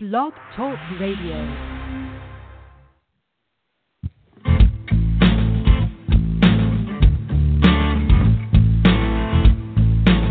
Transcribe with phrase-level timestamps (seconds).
[0.00, 1.34] Blog Talk Radio.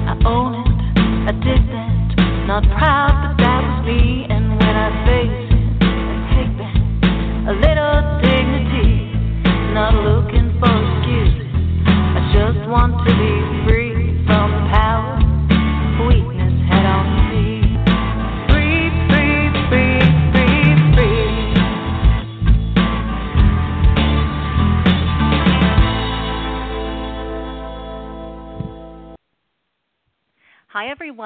[0.05, 0.71] I own it,
[1.27, 4.36] I did that, not proud, but that was me.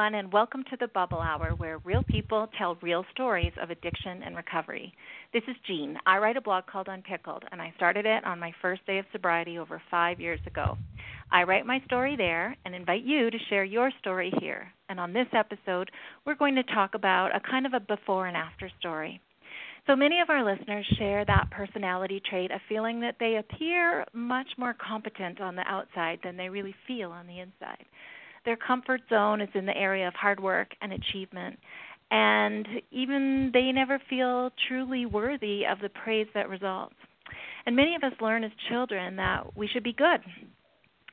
[0.02, 4.24] Everyone, and welcome to the Bubble Hour, where real people tell real stories of addiction
[4.24, 4.92] and recovery.
[5.32, 5.96] This is Jean.
[6.08, 9.06] I write a blog called Unpickled, and I started it on my first day of
[9.12, 10.76] sobriety over five years ago.
[11.32, 14.72] I write my story there and invite you to share your story here.
[14.90, 15.92] And on this episode,
[16.26, 19.22] we're going to talk about a kind of a before and after story.
[19.86, 24.48] So many of our listeners share that personality trait of feeling that they appear much
[24.58, 27.86] more competent on the outside than they really feel on the inside.
[28.46, 31.60] Their comfort zone is in the area of hard work and achievement,
[32.10, 36.96] and even they never feel truly worthy of the praise that results.
[37.66, 40.22] And many of us learn as children that we should be good,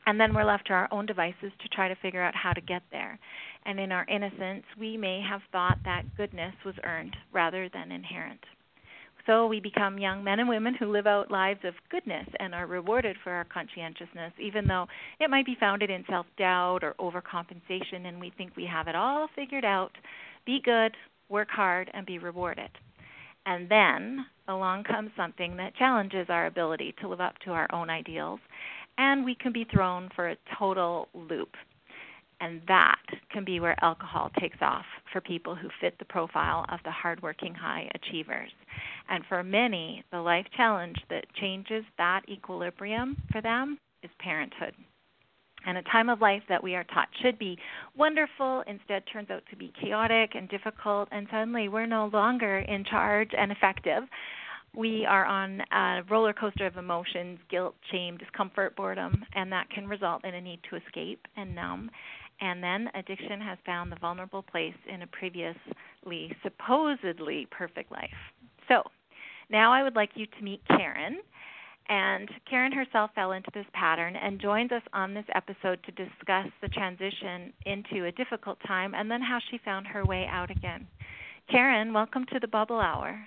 [0.06, 2.62] and then we're left to our own devices to try to figure out how to
[2.62, 3.18] get there.
[3.66, 8.40] And in our innocence, we may have thought that goodness was earned rather than inherent.
[9.28, 12.66] So we become young men and women who live out lives of goodness and are
[12.66, 14.86] rewarded for our conscientiousness, even though
[15.20, 18.96] it might be founded in self doubt or overcompensation, and we think we have it
[18.96, 19.92] all figured out.
[20.46, 20.96] Be good,
[21.28, 22.70] work hard, and be rewarded.
[23.44, 27.90] And then along comes something that challenges our ability to live up to our own
[27.90, 28.40] ideals,
[28.96, 31.50] and we can be thrown for a total loop.
[32.40, 36.78] And that can be where alcohol takes off for people who fit the profile of
[36.84, 38.50] the hardworking high achievers.
[39.08, 44.74] And for many, the life challenge that changes that equilibrium for them is parenthood.
[45.66, 47.58] And a time of life that we are taught should be
[47.96, 52.84] wonderful instead turns out to be chaotic and difficult, and suddenly we're no longer in
[52.84, 54.04] charge and effective.
[54.76, 59.88] We are on a roller coaster of emotions guilt, shame, discomfort, boredom, and that can
[59.88, 61.90] result in a need to escape and numb.
[62.40, 68.10] And then addiction has found the vulnerable place in a previously supposedly perfect life.
[68.68, 68.82] So,
[69.50, 71.18] now I would like you to meet Karen.
[71.88, 76.46] And Karen herself fell into this pattern and joins us on this episode to discuss
[76.60, 80.86] the transition into a difficult time and then how she found her way out again.
[81.50, 83.18] Karen, welcome to the Bubble Hour.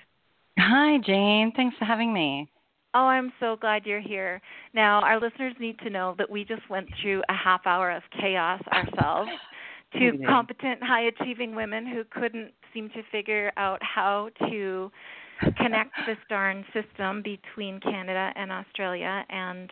[0.59, 1.51] Hi, Jane.
[1.55, 2.47] Thanks for having me.
[2.93, 4.41] Oh, I'm so glad you're here.
[4.73, 8.03] Now, our listeners need to know that we just went through a half hour of
[8.19, 9.29] chaos ourselves.
[9.97, 14.89] Two competent, high achieving women who couldn't seem to figure out how to
[15.57, 19.25] connect this darn system between Canada and Australia.
[19.29, 19.69] And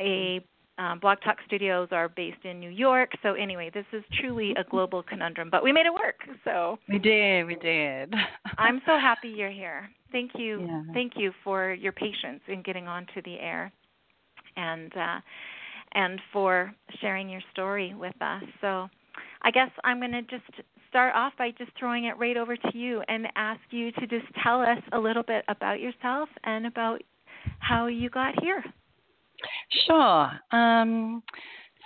[0.00, 0.44] a
[0.78, 3.10] um, Blog Talk Studios are based in New York.
[3.22, 6.16] So, anyway, this is truly a global conundrum, but we made it work.
[6.44, 7.46] So, We did.
[7.46, 8.12] We did.
[8.58, 9.88] I'm so happy you're here.
[10.10, 10.60] Thank you.
[10.62, 10.82] Yeah.
[10.92, 13.72] Thank you for your patience in getting onto the air
[14.56, 15.20] and uh
[15.92, 18.42] and for sharing your story with us.
[18.60, 18.88] So
[19.42, 20.44] I guess I'm going to just
[20.88, 24.26] start off by just throwing it right over to you and ask you to just
[24.42, 27.00] tell us a little bit about yourself and about
[27.60, 28.64] how you got here.
[29.86, 30.30] Sure.
[30.52, 31.22] Um,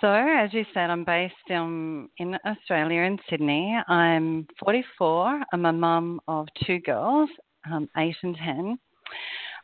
[0.01, 3.77] so, as you said, I'm based um, in Australia, in Sydney.
[3.87, 5.41] I'm 44.
[5.51, 7.29] I'm a mum of two girls,
[7.69, 8.79] um, eight and 10.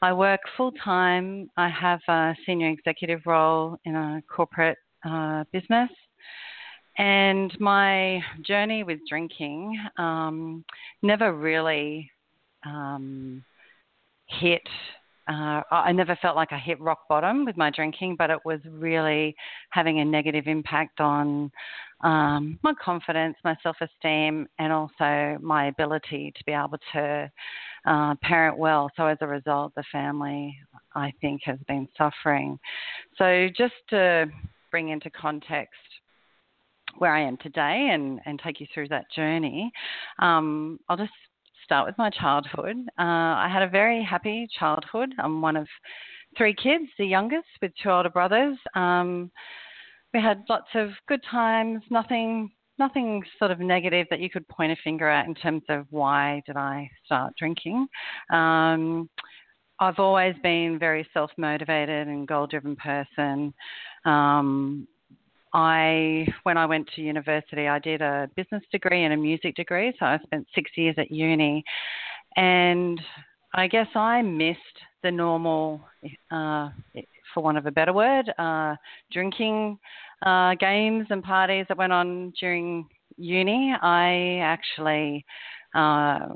[0.02, 1.50] I work full time.
[1.56, 5.90] I have a senior executive role in a corporate uh, business.
[6.98, 10.64] And my journey with drinking um,
[11.02, 12.10] never really
[12.66, 13.44] um,
[14.28, 14.68] hit
[15.28, 18.60] uh, I never felt like I hit rock bottom with my drinking, but it was
[18.70, 19.36] really
[19.72, 21.52] having a negative impact on
[22.02, 27.32] um, my confidence, my self esteem, and also my ability to be able to
[27.86, 28.92] uh, parent well.
[28.96, 30.56] So, as a result, the family,
[30.94, 32.60] I think, has been suffering.
[33.18, 34.28] So, just to
[34.70, 35.74] bring into context,
[36.98, 39.72] where I am today and, and take you through that journey,
[40.20, 41.12] um, I'll just
[41.66, 42.78] start with my childhood.
[42.98, 45.14] Uh, I had a very happy childhood.
[45.20, 45.68] I'm one of
[46.38, 48.58] three kids, the youngest, with two older brothers.
[48.76, 49.32] Um,
[50.14, 54.72] we had lots of good times, nothing nothing sort of negative that you could point
[54.72, 57.88] a finger at in terms of why did I start drinking.
[58.34, 59.10] Um,
[59.80, 63.54] I've always been very self motivated and goal driven person.
[64.06, 64.88] Um,
[65.56, 69.94] I, when I went to university, I did a business degree and a music degree.
[69.98, 71.64] So I spent six years at uni.
[72.36, 73.00] and
[73.54, 74.60] I guess I missed
[75.02, 75.80] the normal,
[76.30, 76.70] uh,
[77.34, 78.76] for want of a better word, uh,
[79.14, 79.80] drinking
[80.26, 82.86] uh, games and parties that went on during
[83.16, 83.74] uni.
[83.82, 85.24] I actually
[85.74, 86.34] uh,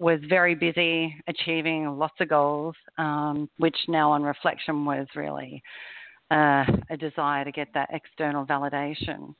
[0.00, 5.62] was very busy achieving lots of goals, um, which now on reflection was really
[6.32, 9.34] uh, a desire to get that external validation.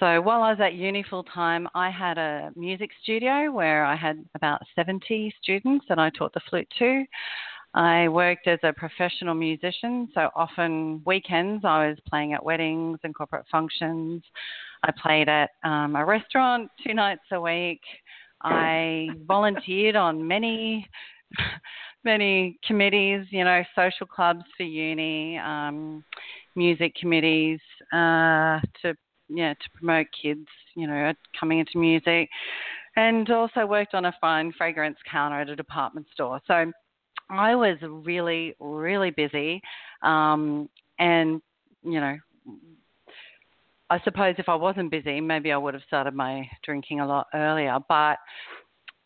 [0.00, 3.96] So while I was at uni full time, I had a music studio where I
[3.96, 7.04] had about 70 students that I taught the flute to.
[7.74, 13.14] I worked as a professional musician, so often weekends I was playing at weddings and
[13.14, 14.22] corporate functions.
[14.84, 17.82] I played at um, a restaurant two nights a week.
[18.42, 20.88] I volunteered on many,
[22.04, 26.04] many committees, you know, social clubs for uni, um,
[26.54, 27.60] music committees
[27.92, 28.94] uh, to
[29.30, 32.28] yeah, to promote kids, you know, coming into music,
[32.96, 36.40] and also worked on a fine fragrance counter at a department store.
[36.46, 36.72] So
[37.30, 39.60] I was really, really busy,
[40.02, 40.68] um,
[40.98, 41.42] and
[41.82, 42.16] you know,
[43.90, 47.26] I suppose if I wasn't busy, maybe I would have started my drinking a lot
[47.34, 47.78] earlier.
[47.88, 48.18] But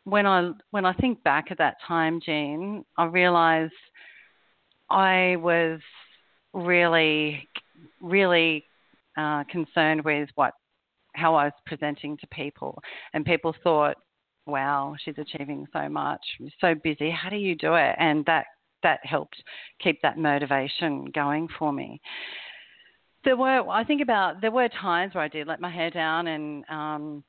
[0.05, 3.71] when I when I think back at that time, Jean, I realise
[4.91, 5.81] I was
[6.53, 7.49] really,
[8.01, 8.65] really
[9.17, 10.55] uh, concerned with what
[11.15, 12.81] how I was presenting to people,
[13.13, 13.97] and people thought,
[14.47, 16.21] "Wow, she's achieving so much.
[16.61, 17.11] So busy.
[17.11, 18.47] How do you do it?" And that
[18.83, 19.43] that helped
[19.81, 22.01] keep that motivation going for me.
[23.25, 26.27] There were, I think about, there were times where I did let my hair down
[26.27, 27.25] and um,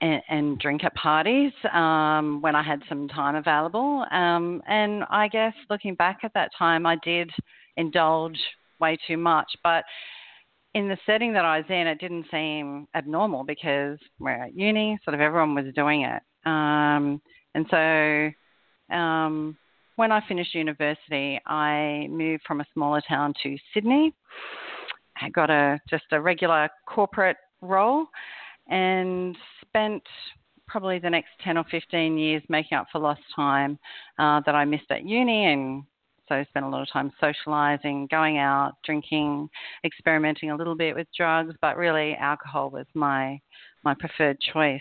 [0.00, 4.04] and, and, drink at parties um, when I had some time available.
[4.10, 7.30] Um, and I guess looking back at that time, I did
[7.76, 8.38] indulge
[8.80, 9.84] way too much, but
[10.74, 14.98] in the setting that I was in, it didn't seem abnormal because we're at uni,
[15.04, 16.22] sort of everyone was doing it.
[16.46, 17.20] Um,
[17.54, 19.56] and so um,
[19.96, 24.14] when I finished university, I moved from a smaller town to Sydney.
[25.20, 28.06] I got a just a regular corporate role
[28.68, 29.36] and
[29.72, 30.02] spent
[30.68, 33.78] probably the next 10 or 15 years making up for lost time
[34.18, 35.82] uh, that I missed at uni and
[36.28, 39.48] so spent a lot of time socializing, going out, drinking,
[39.84, 43.40] experimenting a little bit with drugs, but really alcohol was my
[43.84, 44.80] my preferred choice.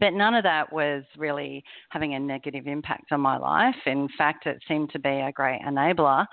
[0.00, 3.76] But none of that was really having a negative impact on my life.
[3.84, 6.26] In fact, it seemed to be a great enabler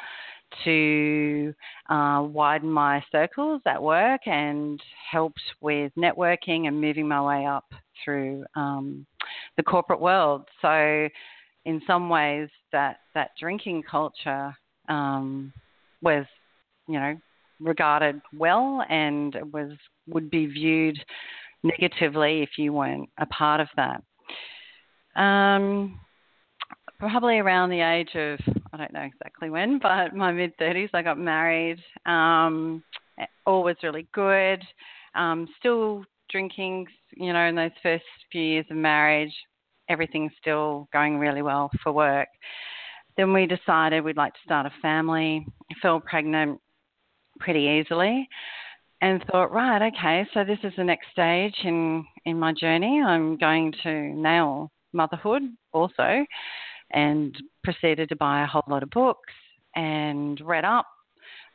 [0.64, 1.54] to
[1.90, 4.82] uh, widen my circles at work and
[5.12, 7.66] helped with networking and moving my way up
[8.04, 9.06] through um,
[9.58, 10.44] the corporate world.
[10.62, 11.08] So
[11.66, 14.56] in some ways that that drinking culture
[14.88, 15.54] um,
[16.02, 16.26] was,
[16.88, 17.16] you know,
[17.60, 19.72] regarded well and was
[20.08, 20.98] would be viewed
[21.64, 24.02] negatively if you weren't a part of that.
[25.22, 26.00] Um,
[27.00, 28.40] probably around the age of
[28.74, 31.80] I don't know exactly when, but my mid thirties, I got married.
[32.06, 32.84] Um,
[33.46, 34.62] all was really good.
[35.16, 36.86] Um, still drinking,
[37.16, 39.34] you know, in those first few years of marriage
[39.90, 42.30] everything's still going really well for work.
[43.18, 45.46] Then we decided we'd like to start a family.
[45.82, 46.62] fell pregnant
[47.40, 48.30] pretty easily
[49.02, 53.02] and thought, right, okay, so this is the next stage in, in my journey.
[53.02, 55.44] I'm going to nail motherhood
[55.74, 56.26] also
[56.92, 59.34] and proceeded to buy a whole lot of books
[59.76, 60.88] and read up.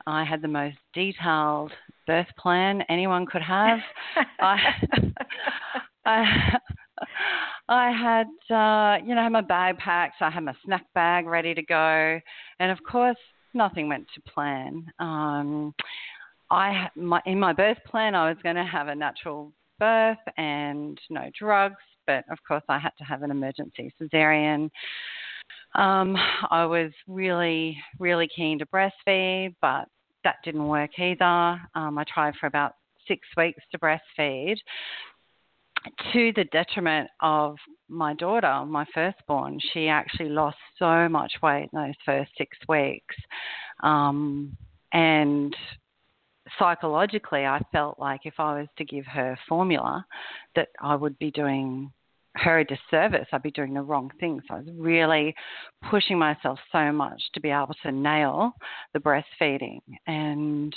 [0.07, 1.73] I had the most detailed
[2.07, 3.79] birth plan anyone could have.
[4.41, 4.59] I,
[6.05, 6.59] I,
[7.69, 10.17] I had, uh, you know, had my bag packed.
[10.21, 12.21] I had my snack bag ready to go,
[12.61, 13.17] and of course,
[13.55, 14.87] nothing went to plan.
[14.99, 15.75] Um,
[16.51, 21.01] I, my, in my birth plan, I was going to have a natural birth and
[21.11, 24.71] no drugs, but of course, I had to have an emergency cesarean.
[25.75, 26.17] Um,
[26.51, 29.87] I was really, really keen to breastfeed, but
[30.23, 31.61] that didn't work either.
[31.75, 32.73] Um, I tried for about
[33.07, 34.57] six weeks to breastfeed,
[36.13, 37.57] to the detriment of
[37.89, 39.59] my daughter, my firstborn.
[39.73, 43.15] She actually lost so much weight in those first six weeks.
[43.83, 44.57] Um,
[44.93, 45.55] and
[46.59, 50.05] psychologically, I felt like if I was to give her formula,
[50.57, 51.93] that I would be doing
[52.37, 53.27] her a disservice.
[53.33, 54.41] I'd be doing the wrong thing.
[54.49, 55.35] So I was really
[55.89, 58.53] pushing myself so much to be able to nail
[58.93, 59.81] the breastfeeding.
[60.07, 60.75] And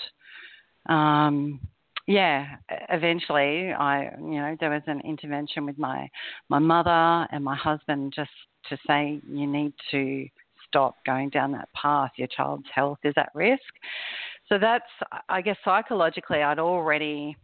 [0.87, 1.59] um,
[2.05, 2.57] yeah,
[2.89, 6.07] eventually I, you know, there was an intervention with my
[6.49, 8.31] my mother and my husband just
[8.69, 10.27] to say you need to
[10.67, 12.11] stop going down that path.
[12.17, 13.61] Your child's health is at risk.
[14.49, 14.85] So that's,
[15.27, 17.35] I guess, psychologically, I'd already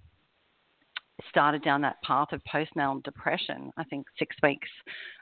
[1.29, 3.71] started down that path of postnatal depression.
[3.77, 4.69] I think six weeks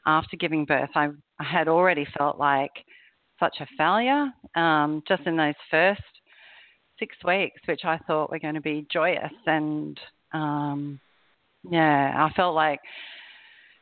[0.06, 1.10] after giving birth, I,
[1.40, 2.72] I had already felt like
[3.40, 6.02] such a failure um, just in those first
[7.00, 9.34] six weeks, which I thought were going to be joyous.
[9.48, 10.00] And
[10.34, 11.00] um,
[11.70, 12.80] yeah, I felt like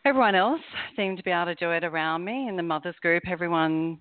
[0.05, 0.61] everyone else
[0.95, 3.23] seemed to be able to do it around me in the mothers group.
[3.27, 3.99] Everyone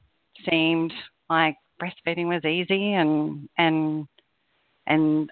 [0.49, 0.93] seemed
[1.29, 4.07] like breastfeeding was easy and and
[4.87, 5.31] and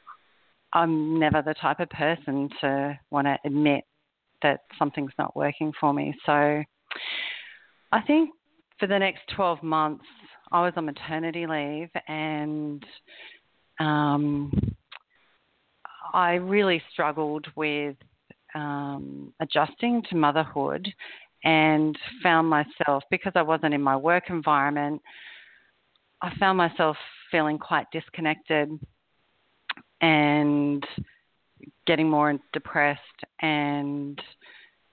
[0.72, 3.84] I'm never the type of person to want to admit
[4.42, 6.14] that something's not working for me.
[6.26, 6.62] So
[7.92, 8.30] I think
[8.78, 10.04] for the next 12 months,
[10.52, 12.84] I was on maternity leave and
[13.80, 14.52] um,
[16.12, 17.96] I really struggled with
[18.54, 20.86] um, adjusting to motherhood
[21.44, 25.00] and found myself, because I wasn't in my work environment,
[26.22, 26.96] I found myself
[27.30, 28.70] feeling quite disconnected
[30.00, 30.86] and
[31.86, 33.00] getting more depressed
[33.40, 34.20] and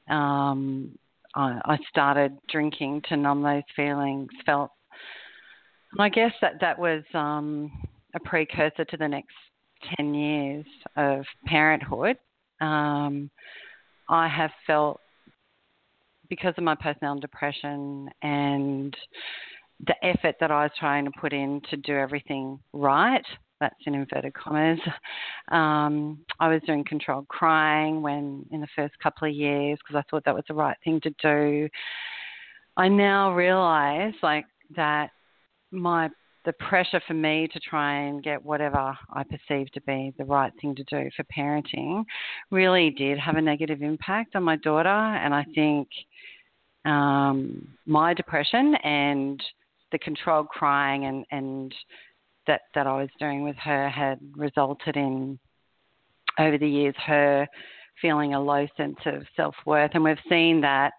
[0.09, 0.97] um,
[1.35, 4.29] I, I started drinking to numb those feelings.
[4.45, 4.71] Felt,
[5.93, 7.71] and I guess that that was um,
[8.13, 9.35] a precursor to the next
[9.95, 10.65] ten years
[10.95, 12.17] of parenthood.
[12.61, 13.29] Um,
[14.09, 14.99] I have felt
[16.29, 18.95] because of my postnatal depression and
[19.85, 23.25] the effort that I was trying to put in to do everything right
[23.59, 24.79] that's in inverted commas.
[25.49, 30.09] Um, I was doing controlled crying when in the first couple of years because I
[30.09, 31.69] thought that was the right thing to do.
[32.75, 35.11] I now realize like that
[35.71, 36.09] my
[36.45, 40.51] the pressure for me to try and get whatever I perceive to be the right
[40.59, 42.03] thing to do for parenting
[42.51, 45.87] really did have a negative impact on my daughter, and I think
[46.85, 49.41] um, my depression and
[49.93, 51.73] the controlled crying and and
[52.47, 55.39] that that I was doing with her had resulted in
[56.37, 57.47] over the years her
[58.01, 60.91] feeling a low sense of self worth, and we've seen that.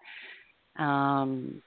[0.77, 1.61] Um,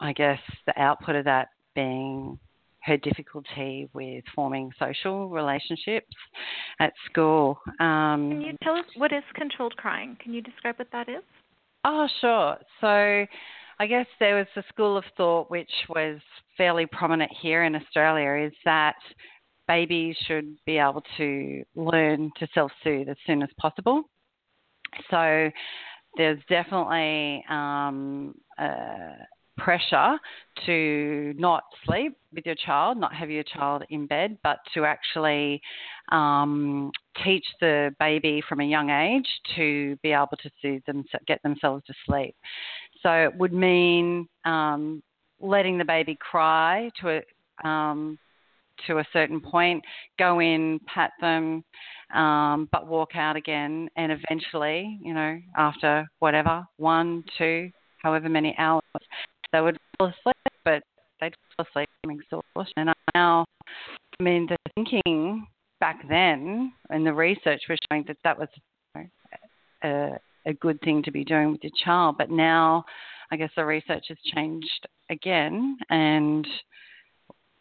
[0.00, 2.38] I guess the output of that being
[2.84, 6.14] her difficulty with forming social relationships
[6.80, 7.58] at school.
[7.80, 10.16] Um, Can you tell us what is controlled crying?
[10.22, 11.22] Can you describe what that is?
[11.84, 12.56] Oh, sure.
[12.80, 13.26] So
[13.78, 16.20] I guess there was a school of thought which was
[16.56, 18.96] fairly prominent here in Australia is that
[19.66, 24.02] babies should be able to learn to self soothe as soon as possible.
[25.10, 25.50] So
[26.16, 28.34] there's definitely um,
[29.56, 30.18] pressure
[30.66, 35.60] to not sleep with your child, not have your child in bed, but to actually
[36.12, 36.90] um,
[37.24, 41.84] teach the baby from a young age to be able to soothe them, get themselves
[41.86, 42.34] to sleep.
[43.04, 45.02] So it would mean um,
[45.40, 47.20] letting the baby cry to
[47.62, 48.18] a um,
[48.86, 49.82] to a certain point,
[50.18, 51.64] go in, pat them,
[52.12, 57.70] um, but walk out again, and eventually, you know, after whatever one, two,
[58.02, 58.82] however many hours,
[59.52, 60.82] they would fall asleep, but
[61.20, 62.88] they'd fall asleep from exhaustion.
[62.88, 63.44] And now,
[64.18, 65.46] I mean, the thinking
[65.80, 68.48] back then, and the research was showing that that was
[68.96, 69.08] you know,
[69.84, 72.16] a, a good thing to be doing with your child.
[72.18, 72.84] But now,
[73.30, 76.46] I guess the research has changed again, and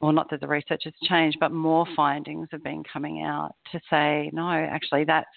[0.02, 3.80] well, not that the research has changed, but more findings have been coming out to
[3.90, 5.30] say no, actually, that's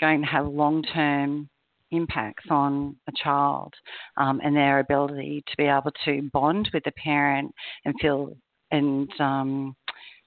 [0.00, 1.48] going to have long term
[1.90, 3.72] impacts on a child
[4.16, 7.52] um, and their ability to be able to bond with the parent
[7.84, 8.36] and feel
[8.70, 9.74] and um,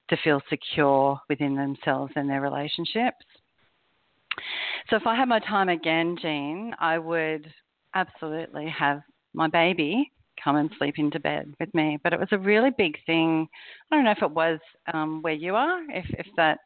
[0.08, 3.24] to feel secure within themselves and their relationships.
[4.88, 7.52] So if I had my time again, Jean, I would
[7.94, 9.02] absolutely have
[9.34, 10.10] my baby
[10.42, 11.98] come and sleep into bed with me.
[12.02, 13.48] But it was a really big thing.
[13.90, 14.58] I don't know if it was
[14.92, 16.58] um, where you are, if if that.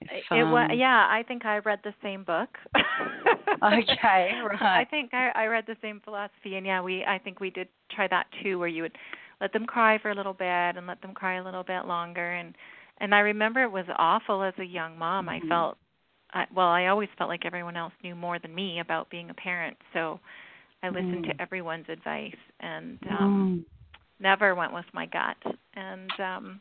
[0.00, 0.38] If, um...
[0.38, 1.06] It was, yeah.
[1.10, 2.48] I think I read the same book.
[3.64, 4.62] okay, right.
[4.62, 7.68] I think I, I read the same philosophy, and yeah, we I think we did
[7.94, 8.96] try that too, where you would
[9.40, 12.32] let them cry for a little bit and let them cry a little bit longer,
[12.32, 12.54] and
[12.98, 15.26] and I remember it was awful as a young mom.
[15.26, 15.46] Mm-hmm.
[15.46, 15.78] I felt
[16.32, 19.34] I, well, I always felt like everyone else knew more than me about being a
[19.34, 20.20] parent, so
[20.82, 21.36] I listened mm.
[21.36, 24.22] to everyone's advice and um mm.
[24.22, 25.36] never went with my gut.
[25.74, 26.60] And um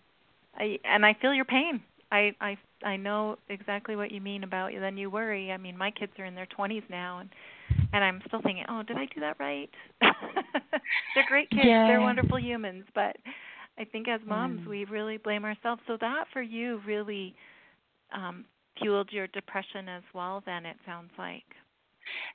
[0.57, 1.81] I and I feel your pain.
[2.11, 5.51] I I I know exactly what you mean about then you worry.
[5.51, 7.29] I mean, my kids are in their 20s now and
[7.93, 9.69] and I'm still thinking, "Oh, did I do that right?"
[10.01, 11.63] They're great kids.
[11.65, 11.87] Yeah.
[11.87, 13.15] They're wonderful humans, but
[13.77, 14.67] I think as moms, mm.
[14.67, 15.81] we really blame ourselves.
[15.87, 17.35] So that for you really
[18.13, 18.45] um
[18.81, 21.43] fueled your depression as well then it sounds like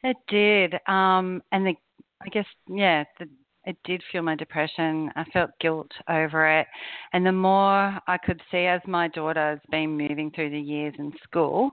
[0.03, 1.75] it did um and the
[2.23, 3.29] i guess yeah the
[3.67, 5.11] it did fuel my depression.
[5.17, 6.67] I felt guilt over it.
[7.13, 11.13] And the more I could see as my daughter's been moving through the years in
[11.23, 11.71] school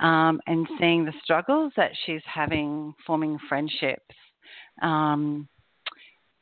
[0.00, 4.14] um, and seeing the struggles that she's having forming friendships,
[4.82, 5.48] um,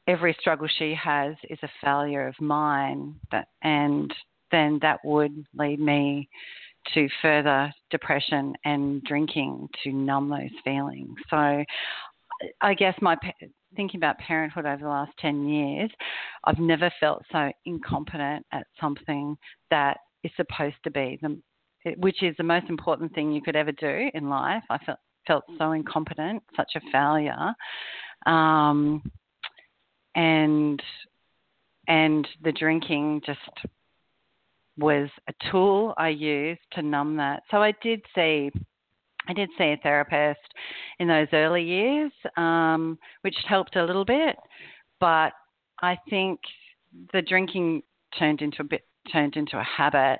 [0.09, 3.15] every struggle she has is a failure of mine.
[3.31, 4.13] That, and
[4.51, 6.29] then that would lead me
[6.95, 11.17] to further depression and drinking to numb those feelings.
[11.31, 11.65] So
[12.61, 13.17] I guess my
[13.77, 15.91] thinking about parenthood over the last 10 years,
[16.45, 19.37] I've never felt so incompetent at something
[19.71, 21.41] that is supposed to be the
[21.97, 24.63] which is the most important thing you could ever do in life.
[24.71, 27.55] I felt felt so incompetent, such a failure.
[28.27, 29.03] Um,
[30.15, 30.81] and
[31.89, 33.41] and the drinking just
[34.79, 37.43] was a tool I used to numb that.
[37.51, 38.51] So I did see
[39.29, 40.41] I did see a therapist
[40.99, 44.37] in those early years, um, which helped a little bit,
[44.99, 45.33] but
[45.81, 46.41] I think
[47.13, 47.83] the drinking
[48.19, 50.19] turned into a bit turned into a habit,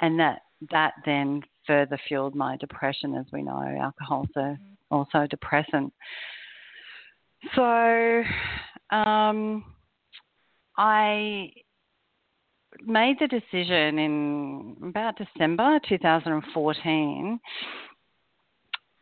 [0.00, 3.14] and that that then further fueled my depression.
[3.14, 4.56] As we know, alcohol's a,
[4.90, 5.92] also a depressant.
[7.54, 8.22] So
[8.90, 9.64] um,
[10.76, 11.50] I
[12.86, 17.40] made the decision in about December 2014.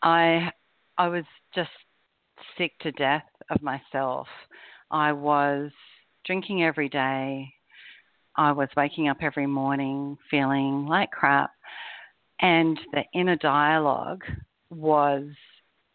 [0.02, 0.50] I
[0.96, 1.70] I was just
[2.56, 4.26] sick to death of myself.
[4.90, 5.70] I was
[6.24, 7.48] drinking every day.
[8.36, 11.50] I was waking up every morning feeling like crap.
[12.40, 14.22] And the inner dialogue
[14.70, 15.24] was,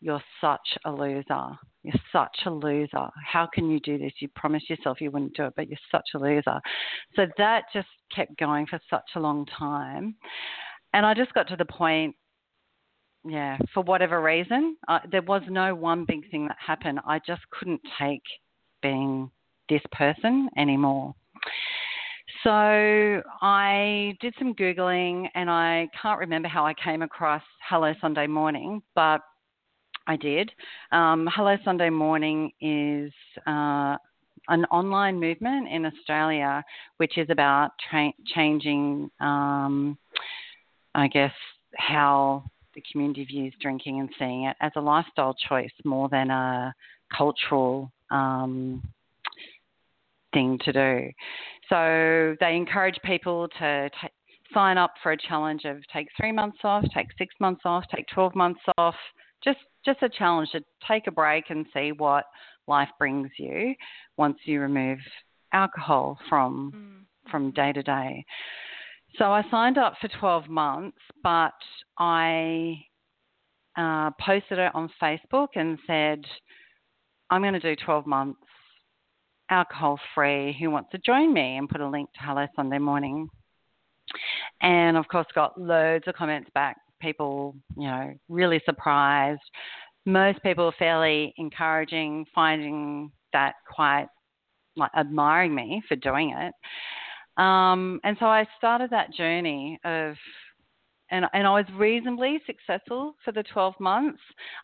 [0.01, 1.57] You're such a loser.
[1.83, 3.09] You're such a loser.
[3.25, 4.13] How can you do this?
[4.19, 6.61] You promised yourself you wouldn't do it, but you're such a loser.
[7.15, 10.15] So that just kept going for such a long time.
[10.93, 12.15] And I just got to the point,
[13.25, 16.99] yeah, for whatever reason, uh, there was no one big thing that happened.
[17.05, 18.23] I just couldn't take
[18.81, 19.29] being
[19.69, 21.15] this person anymore.
[22.43, 22.51] So
[23.41, 28.81] I did some Googling and I can't remember how I came across Hello Sunday Morning,
[28.95, 29.21] but
[30.07, 30.51] I did.
[30.91, 33.11] Um, Hello Sunday Morning is
[33.47, 33.97] uh,
[34.49, 36.63] an online movement in Australia
[36.97, 39.97] which is about tra- changing, um,
[40.93, 41.31] I guess,
[41.77, 42.43] how
[42.75, 46.73] the community views drinking and seeing it as a lifestyle choice more than a
[47.15, 48.81] cultural um,
[50.33, 51.09] thing to do.
[51.69, 53.89] So they encourage people to
[54.53, 58.05] sign up for a challenge of take three months off, take six months off, take
[58.13, 58.95] 12 months off,
[59.43, 62.25] just just a challenge to take a break and see what
[62.67, 63.73] life brings you
[64.17, 64.99] once you remove
[65.51, 67.31] alcohol from mm.
[67.31, 68.25] from day to day.
[69.17, 71.53] So I signed up for 12 months, but
[71.99, 72.83] I
[73.77, 76.23] uh, posted it on Facebook and said,
[77.29, 78.39] I'm going to do 12 months
[79.49, 80.57] alcohol free.
[80.59, 81.57] Who wants to join me?
[81.57, 83.29] And put a link to Hello Sunday Morning.
[84.61, 89.41] And of course, got loads of comments back people, you know, really surprised.
[90.05, 94.07] Most people are fairly encouraging, finding that quite
[94.75, 96.53] like admiring me for doing it.
[97.41, 100.15] Um, and so I started that journey of,
[101.11, 104.21] and, and I was reasonably successful for the 12 months.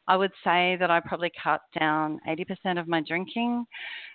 [0.08, 3.66] I would say that I probably cut down 80% of my drinking,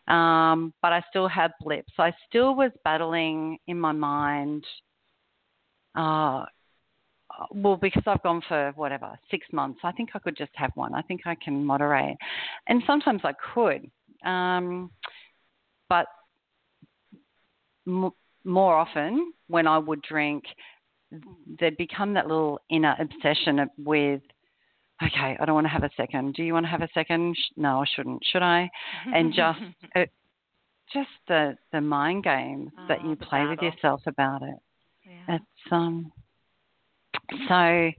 [0.09, 1.93] um, but I still had blips.
[1.99, 4.65] I still was battling in my mind.
[5.95, 6.45] Uh,
[7.51, 10.95] well, because I've gone for whatever, six months, I think I could just have one.
[10.95, 12.17] I think I can moderate.
[12.69, 13.91] And sometimes I could.
[14.29, 14.91] Um,
[15.89, 16.07] but
[17.87, 18.11] m-
[18.45, 20.45] more often, when I would drink,
[21.59, 24.23] there'd become that little inner obsession with,
[25.03, 26.35] okay, I don't want to have a second.
[26.35, 27.37] Do you want to have a second?
[27.57, 28.23] No, I shouldn't.
[28.33, 28.71] Should I?
[29.13, 29.61] And just,
[29.95, 30.11] it,
[30.93, 34.57] just the the mind games oh, that you play with yourself about it.
[35.05, 35.37] Yeah.
[35.37, 36.13] It's um
[37.49, 37.91] so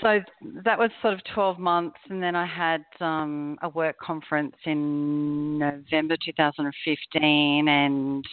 [0.00, 0.20] so
[0.64, 5.58] that was sort of 12 months and then i had um, a work conference in
[5.58, 8.24] november 2015 and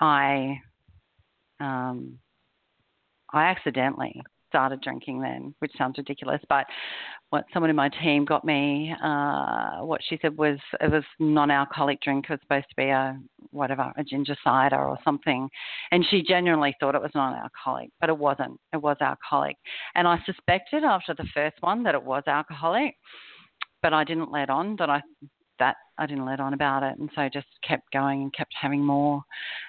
[0.00, 0.60] i
[1.60, 2.18] um,
[3.32, 6.42] i accidentally started drinking then, which sounds ridiculous.
[6.48, 6.66] But
[7.30, 12.02] what someone in my team got me, uh, what she said was it was non-alcoholic
[12.02, 12.26] drink.
[12.28, 13.18] It was supposed to be a
[13.52, 15.48] whatever, a ginger cider or something,
[15.92, 18.58] and she genuinely thought it was non-alcoholic, but it wasn't.
[18.72, 19.56] It was alcoholic,
[19.94, 22.96] and I suspected after the first one that it was alcoholic,
[23.82, 25.00] but I didn't let on that I
[25.60, 28.84] that I didn't let on about it, and so just kept going and kept having
[28.84, 29.22] more.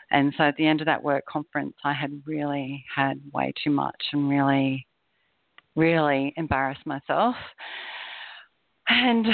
[0.10, 3.70] And so at the end of that work conference, I had really had way too
[3.70, 4.88] much and really,
[5.76, 7.36] really embarrassed myself.
[8.88, 9.26] And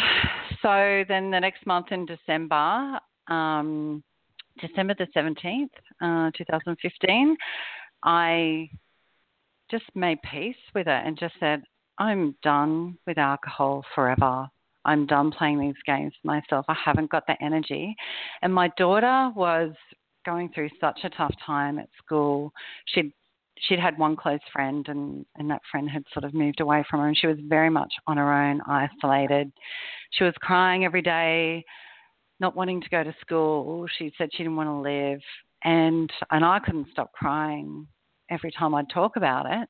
[0.62, 4.04] so then the next month in December, um,
[4.60, 5.70] December the 17th,
[6.02, 7.38] uh, 2015,
[8.04, 8.70] I
[9.70, 11.64] just made peace with it and just said,
[11.98, 14.48] I'm done with alcohol forever.
[14.88, 16.66] I'm done playing these games myself.
[16.68, 17.96] I haven't got the energy.
[18.42, 19.74] And my daughter was
[20.26, 22.52] going through such a tough time at school.
[22.88, 23.12] She'd
[23.60, 27.00] she'd had one close friend and and that friend had sort of moved away from
[27.00, 29.52] her and she was very much on her own isolated
[30.12, 31.64] she was crying every day
[32.40, 35.20] not wanting to go to school she said she didn't want to live
[35.64, 37.88] and and I couldn't stop crying
[38.30, 39.68] every time I'd talk about it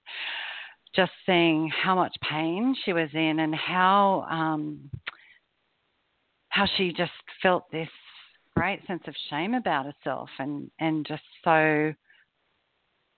[0.98, 4.90] just seeing how much pain she was in and how um
[6.50, 7.88] how she just felt this
[8.58, 11.94] great sense of shame about herself and and just so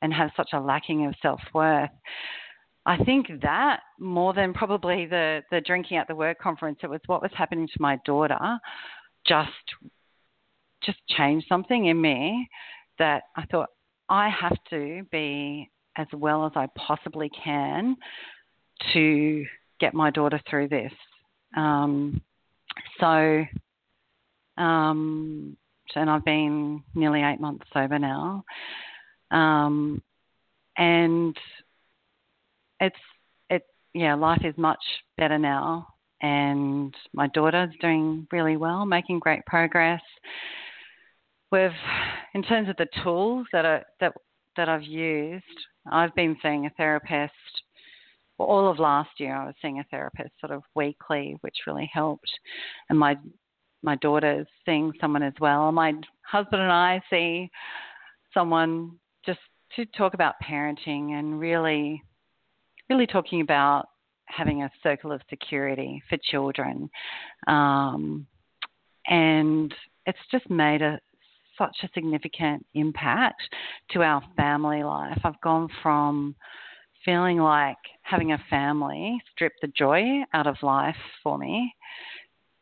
[0.02, 1.90] and have such a lacking of self worth.
[2.86, 7.02] I think that more than probably the, the drinking at the work conference, it was
[7.06, 8.60] what was happening to my daughter
[9.26, 9.50] just
[10.84, 12.48] just changed something in me
[12.98, 13.70] that I thought
[14.08, 17.96] I have to be as well as I possibly can
[18.94, 19.46] to
[19.80, 20.92] get my daughter through this.
[21.56, 22.22] Um,
[23.00, 23.46] so,
[24.58, 25.58] um,
[25.96, 28.44] and I've been nearly eight months sober now.
[29.32, 30.02] Um,
[30.78, 31.36] and
[32.80, 32.96] it's
[33.50, 34.80] it yeah, life is much
[35.18, 35.88] better now
[36.22, 40.02] and my daughter's doing really well, making great progress.
[41.52, 41.72] We've
[42.34, 44.14] in terms of the tools that are that
[44.60, 45.44] that I've used,
[45.90, 47.34] I've been seeing a therapist
[48.40, 51.90] well, all of last year I was seeing a therapist sort of weekly, which really
[51.94, 52.32] helped.
[52.90, 53.18] And my
[53.84, 55.72] my daughter's seeing someone as well.
[55.72, 55.94] My
[56.24, 57.50] husband and I see
[58.34, 59.40] someone just
[59.76, 62.02] to talk about parenting and really,
[62.90, 63.88] really talking about
[64.26, 66.90] having a circle of security for children.
[67.48, 68.28] Um,
[69.08, 69.74] and
[70.06, 71.00] it's just made a
[71.60, 73.42] such a significant impact
[73.92, 75.20] to our family life.
[75.24, 76.36] I've gone from
[77.06, 81.72] feeling like having a family stripped the joy out of life for me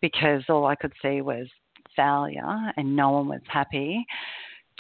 [0.01, 1.47] because all I could see was
[1.95, 4.05] failure and no one was happy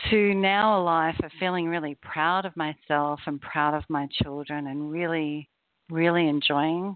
[0.09, 4.67] to now a life of feeling really proud of myself and proud of my children
[4.67, 5.49] and really,
[5.89, 6.95] really enjoying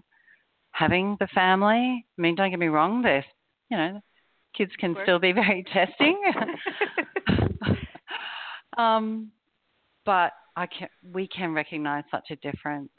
[0.70, 2.06] having the family.
[2.18, 3.24] I mean, don't get me wrong, there's,
[3.70, 4.00] you know,
[4.56, 6.20] kids can still be very testing.
[8.76, 9.30] um,
[10.04, 12.90] but I can, we can recognize such a difference.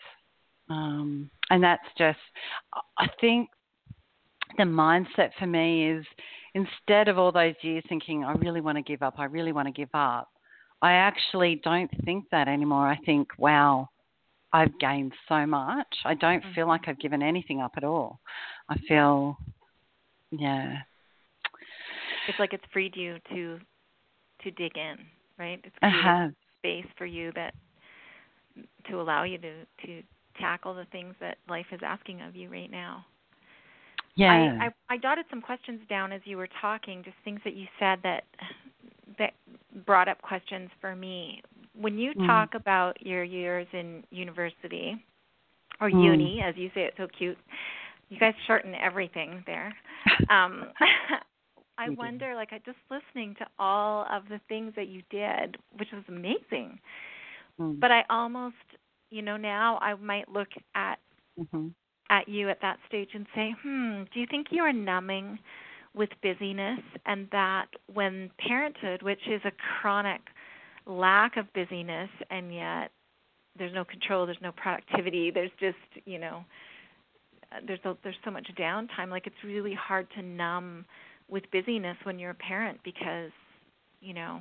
[0.69, 2.19] Um, and that's just,
[2.97, 3.49] I think
[4.57, 6.05] the mindset for me is
[6.55, 9.67] instead of all those years thinking, I really want to give up, I really want
[9.67, 10.29] to give up,
[10.81, 12.87] I actually don't think that anymore.
[12.87, 13.89] I think, wow,
[14.51, 15.87] I've gained so much.
[16.05, 16.53] I don't mm-hmm.
[16.53, 18.19] feel like I've given anything up at all.
[18.69, 19.37] I feel,
[20.31, 20.79] yeah.
[22.27, 23.59] It's like it's freed you to
[24.43, 24.97] to dig in,
[25.37, 25.59] right?
[25.63, 26.29] It's uh-huh.
[26.59, 27.53] space for you that
[28.89, 30.01] to allow you to to
[30.39, 33.05] tackle the things that life is asking of you right now.
[34.15, 34.57] Yeah.
[34.59, 37.65] I, I, I jotted some questions down as you were talking, just things that you
[37.79, 38.23] said that
[39.17, 39.33] that
[39.85, 41.41] brought up questions for me.
[41.75, 42.27] When you mm.
[42.27, 45.03] talk about your years in university
[45.81, 46.03] or mm.
[46.03, 47.37] uni, as you say it so cute,
[48.09, 49.73] you guys shorten everything there.
[50.29, 50.65] Um,
[51.77, 55.89] I wonder, like, I just listening to all of the things that you did, which
[55.91, 56.79] was amazing.
[57.59, 57.79] Mm.
[57.79, 58.55] But I almost,
[59.09, 60.99] you know, now I might look at
[61.39, 61.69] mm-hmm
[62.13, 65.39] at you at that stage and say, hmm, do you think you are numbing
[65.95, 70.21] with busyness and that when parenthood, which is a chronic
[70.85, 72.91] lack of busyness and yet
[73.57, 76.43] there's no control, there's no productivity, there's just, you know,
[77.67, 80.85] there's a, there's so much downtime like it's really hard to numb
[81.33, 83.31] with busyness when you're a parent because
[83.99, 84.39] you know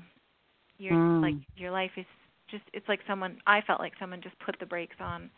[0.77, 1.23] you're mm.
[1.23, 2.05] like your life is
[2.51, 5.31] just it's like someone I felt like someone just put the brakes on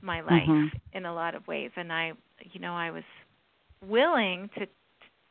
[0.00, 0.66] my life mm-hmm.
[0.94, 2.12] in a lot of ways and I
[2.52, 3.04] you know I was
[3.86, 4.66] willing to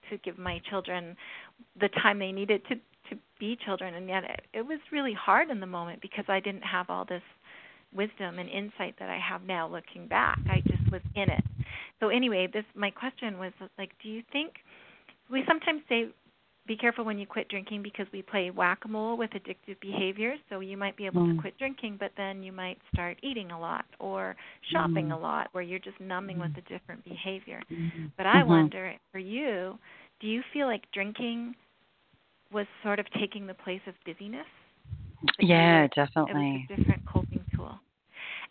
[0.09, 1.17] to give my children
[1.81, 5.49] the time they needed to to be children and yet it, it was really hard
[5.49, 7.23] in the moment because I didn't have all this
[7.91, 10.37] wisdom and insight that I have now looking back.
[10.47, 11.43] I just was in it.
[11.99, 14.53] So anyway, this my question was like do you think
[15.31, 16.09] we sometimes say
[16.67, 20.37] be careful when you quit drinking because we play whack-a-mole with addictive behaviors.
[20.49, 21.35] So you might be able mm.
[21.35, 24.35] to quit drinking, but then you might start eating a lot or
[24.71, 25.17] shopping mm.
[25.17, 26.41] a lot, where you're just numbing mm.
[26.41, 27.63] with a different behavior.
[27.71, 28.05] Mm-hmm.
[28.17, 28.49] But I mm-hmm.
[28.49, 29.79] wonder for you,
[30.19, 31.55] do you feel like drinking
[32.53, 34.45] was sort of taking the place of busyness?
[35.39, 36.67] Yeah, definitely.
[36.69, 37.79] It was a different coping tool.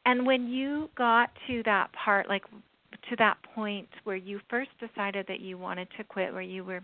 [0.06, 2.42] And when you got to that part, like
[3.10, 6.82] to that point where you first decided that you wanted to quit, where you were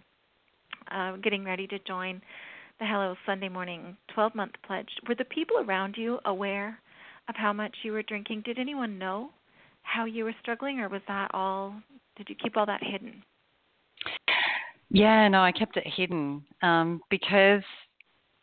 [0.91, 2.21] uh, getting ready to join
[2.81, 6.79] the Hello Sunday Morning 12 month pledge, were the people around you aware
[7.29, 8.43] of how much you were drinking?
[8.45, 9.31] Did anyone know
[9.83, 11.75] how you were struggling, or was that all,
[12.17, 13.23] did you keep all that hidden?
[14.91, 17.63] Yeah, no, I kept it hidden um, because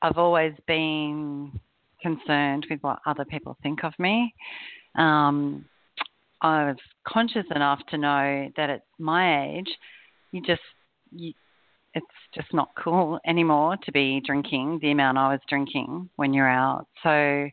[0.02, 1.52] I've always been
[2.02, 4.34] concerned with what other people think of me.
[4.96, 5.66] Um,
[6.42, 6.78] I was
[7.08, 9.70] conscious enough to know that at my age,
[10.32, 10.62] you just
[11.12, 11.34] you,
[11.94, 16.50] it's just not cool anymore to be drinking the amount I was drinking when you're
[16.50, 16.88] out.
[17.04, 17.50] So,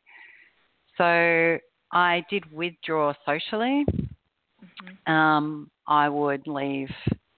[0.97, 1.59] so
[1.93, 3.85] I did withdraw socially.
[3.93, 5.13] Mm-hmm.
[5.13, 6.91] Um, I would leave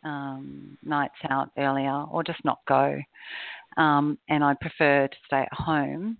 [0.04, 2.98] um, nights out earlier or just not go.
[3.76, 6.18] Um, and I prefer to stay at home,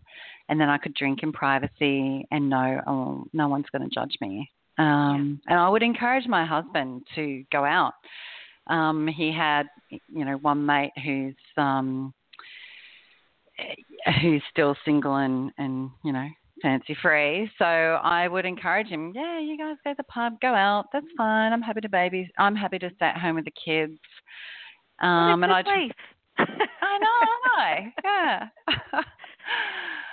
[0.49, 4.14] and then I could drink in privacy and know oh, no one's going to judge
[4.21, 4.49] me.
[4.81, 5.53] Um, yeah.
[5.53, 7.95] And I would encourage my husband to go out.
[8.66, 12.14] Um, he had, you know, one mate who's um,
[14.23, 16.27] who's still single and and you know
[16.62, 17.51] fancy free.
[17.59, 19.12] So I would encourage him.
[19.14, 20.87] Yeah, you guys go to the pub, go out.
[20.93, 21.53] That's fine.
[21.53, 22.31] I'm happy to baby.
[22.38, 23.99] I'm happy to stay at home with the kids.
[25.01, 25.62] Um, and I.
[26.38, 27.90] I know, I know.
[28.05, 28.49] Yeah.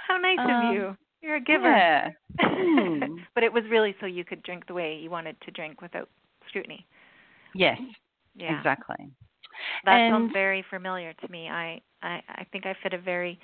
[0.07, 0.97] How nice um, of you.
[1.27, 1.69] You're a giver.
[1.69, 2.09] Yeah.
[2.39, 3.17] Hmm.
[3.35, 6.07] but it was really so you could drink the way you wanted to drink without
[6.47, 6.85] scrutiny.
[7.53, 7.77] Yes.
[8.33, 8.57] Yeah.
[8.57, 9.09] Exactly.
[9.83, 11.49] That and, sounds very familiar to me.
[11.49, 13.37] I, I I think I fit a very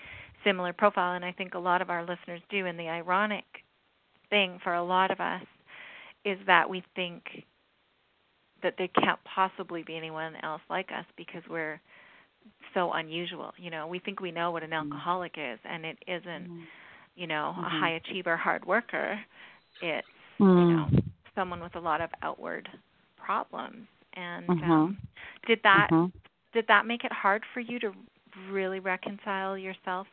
[0.45, 3.43] similar profile and I think a lot of our listeners do and the ironic
[4.29, 5.43] thing for a lot of us
[6.23, 7.23] is that we think
[8.61, 11.81] that there can't possibly be anyone else like us because we're
[12.73, 13.51] so unusual.
[13.57, 14.93] You know, we think we know what an mm-hmm.
[14.93, 16.63] alcoholic is and it isn't mm-hmm
[17.15, 17.65] you know, mm-hmm.
[17.65, 19.19] a high achiever, hard worker.
[19.81, 20.07] It's
[20.39, 20.69] mm.
[20.69, 21.03] you know
[21.35, 22.69] someone with a lot of outward
[23.17, 23.87] problems.
[24.15, 24.71] And mm-hmm.
[24.71, 24.97] um,
[25.47, 26.15] did that mm-hmm.
[26.53, 27.91] did that make it hard for you to
[28.49, 30.07] really reconcile yourself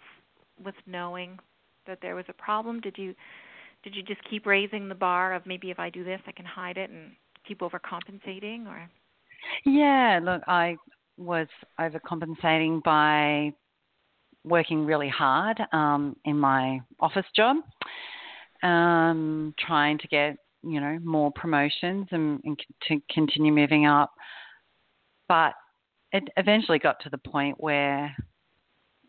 [0.63, 1.39] with knowing
[1.87, 2.81] that there was a problem?
[2.81, 3.15] Did you
[3.83, 6.45] did you just keep raising the bar of maybe if I do this I can
[6.45, 7.13] hide it and
[7.47, 8.89] keep overcompensating or
[9.65, 10.77] Yeah, look, I
[11.17, 13.53] was overcompensating by
[14.45, 17.57] working really hard um, in my office job,
[18.63, 24.13] um, trying to get you know more promotions and, and to continue moving up.
[25.29, 25.55] But
[26.13, 28.15] it eventually got to the point where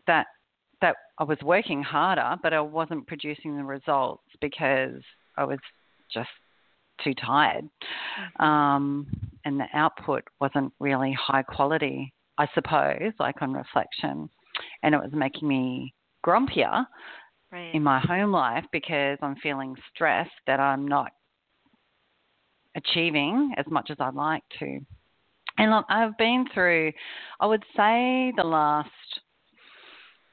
[0.06, 0.26] that
[0.80, 5.00] that I was working harder, but I wasn't producing the results because
[5.36, 5.58] I was
[6.12, 6.28] just
[7.02, 7.68] too tired,
[8.38, 9.06] um,
[9.44, 12.12] and the output wasn't really high quality.
[12.38, 14.30] I suppose, like on reflection
[14.82, 16.86] and it was making me grumpier
[17.50, 17.74] right.
[17.74, 21.12] in my home life because I'm feeling stressed that I'm not
[22.76, 24.80] achieving as much as I'd like to.
[25.58, 26.92] And look, I've been through,
[27.40, 28.88] I would say, the last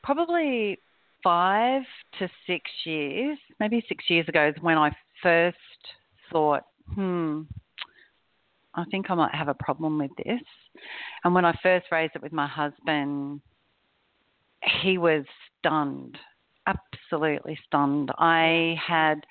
[0.01, 0.79] probably
[1.23, 1.83] five
[2.19, 5.57] to six years, maybe six years ago, is when I first
[6.31, 6.63] thought,
[6.95, 7.41] hmm,
[8.75, 10.41] I think I might have a problem with this.
[11.23, 13.41] And when I first raised it with my husband,
[14.81, 15.23] he was
[15.59, 16.17] stunned,
[16.67, 18.11] absolutely stunned.
[18.17, 19.25] I had,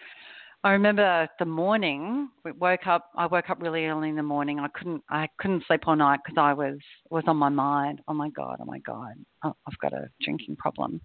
[0.65, 3.11] I remember the morning we woke up.
[3.17, 4.59] I woke up really early in the morning.
[4.59, 6.79] I couldn't, I couldn't sleep all night because I was
[7.11, 8.01] was on my mind.
[8.09, 11.01] Oh my god, oh my god, I've got a drinking problem.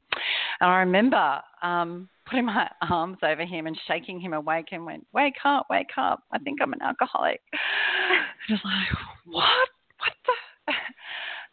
[0.60, 5.06] And I remember um, putting my arms over him and shaking him awake and went,
[5.14, 6.24] "Wake up, wake up!
[6.32, 7.42] I think I'm an alcoholic."
[8.50, 9.70] Just like, what?
[10.00, 10.74] What the?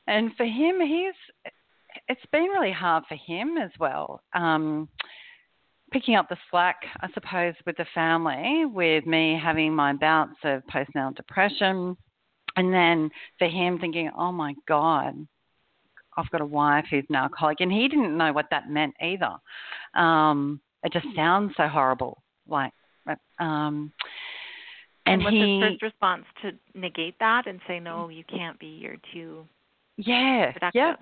[0.06, 1.14] And for him, he's
[2.08, 4.22] it's been really hard for him as well.
[4.34, 4.88] Um,
[5.92, 10.62] picking up the slack, I suppose, with the family, with me having my bouts of
[10.66, 11.96] postnatal depression,
[12.56, 15.26] and then for him thinking, oh my God,
[16.16, 17.60] I've got a wife who's an alcoholic.
[17.60, 19.36] And he didn't know what that meant either.
[19.94, 22.22] Um, it just sounds so horrible.
[22.48, 22.72] Like,
[23.38, 23.92] um,
[25.06, 28.58] and, and was he, his first response to negate that and say, no, you can't
[28.58, 29.46] be, you're too
[29.96, 30.74] yeah, productive.
[30.74, 30.94] Yeah.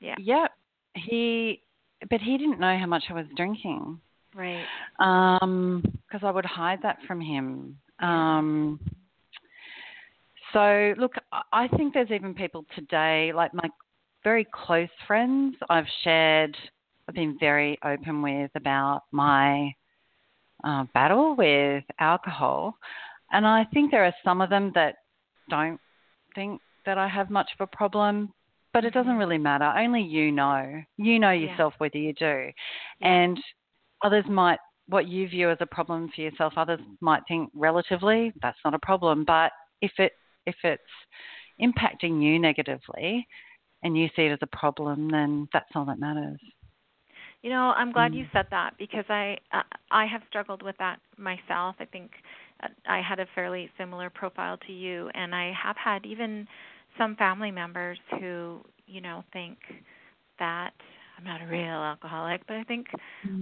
[0.00, 0.16] Yeah.
[0.18, 0.50] Yep.
[0.94, 1.62] He,
[2.08, 4.00] but he didn't know how much I was drinking.
[4.34, 4.64] Right.
[4.98, 7.78] Um, because I would hide that from him.
[8.00, 8.80] Um.
[10.52, 11.12] So look,
[11.52, 13.68] I think there's even people today, like my
[14.24, 16.56] very close friends, I've shared,
[17.08, 19.72] I've been very open with about my
[20.64, 22.74] uh, battle with alcohol,
[23.32, 24.96] and I think there are some of them that
[25.48, 25.80] don't
[26.34, 28.32] think that I have much of a problem,
[28.72, 29.64] but it doesn't really matter.
[29.64, 30.82] Only you know.
[30.96, 31.78] You know yourself yeah.
[31.78, 32.50] whether you do.
[33.00, 33.38] And
[34.02, 38.58] others might, what you view as a problem for yourself, others might think relatively that's
[38.64, 39.24] not a problem.
[39.24, 40.12] But if it
[40.46, 40.82] if it's
[41.60, 43.26] impacting you negatively
[43.82, 46.40] and you see it as a problem, then that's all that matters.
[47.42, 48.16] You know, I'm glad Mm.
[48.16, 51.76] you said that because I uh, I have struggled with that myself.
[51.78, 52.10] I think
[52.62, 56.46] uh, I had a fairly similar profile to you, and I have had even
[56.98, 59.58] some family members who you know think
[60.38, 60.72] that
[61.18, 62.86] I'm not a real alcoholic, but I think,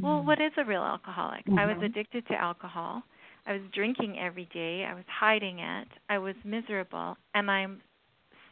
[0.03, 1.45] well, what is a real alcoholic?
[1.57, 1.83] I was Mhm.
[1.83, 3.03] addicted to alcohol.
[3.47, 4.85] I was drinking every day.
[4.85, 5.89] I was hiding it.
[6.09, 7.81] I was miserable, and I'm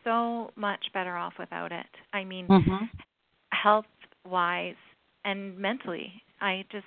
[0.04, 1.86] so much better off without it.
[2.12, 2.90] I mean, Mhm.
[3.52, 3.86] health
[4.24, 4.74] wise
[5.24, 6.86] and mentally i just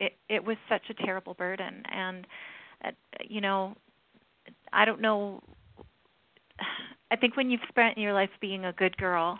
[0.00, 2.26] it it was such a terrible burden and
[2.84, 2.90] uh,
[3.28, 3.76] you know
[4.72, 5.42] i don't know
[7.10, 9.38] i think when you've spent your life being a good girl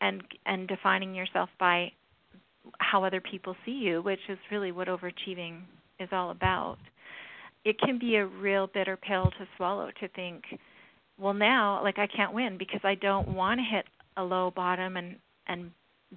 [0.00, 1.90] and and defining yourself by
[2.78, 5.60] how other people see you which is really what overachieving
[5.98, 6.78] is all about
[7.64, 10.42] it can be a real bitter pill to swallow to think
[11.18, 14.96] well now like i can't win because i don't want to hit a low bottom
[14.96, 15.16] and
[15.48, 15.70] and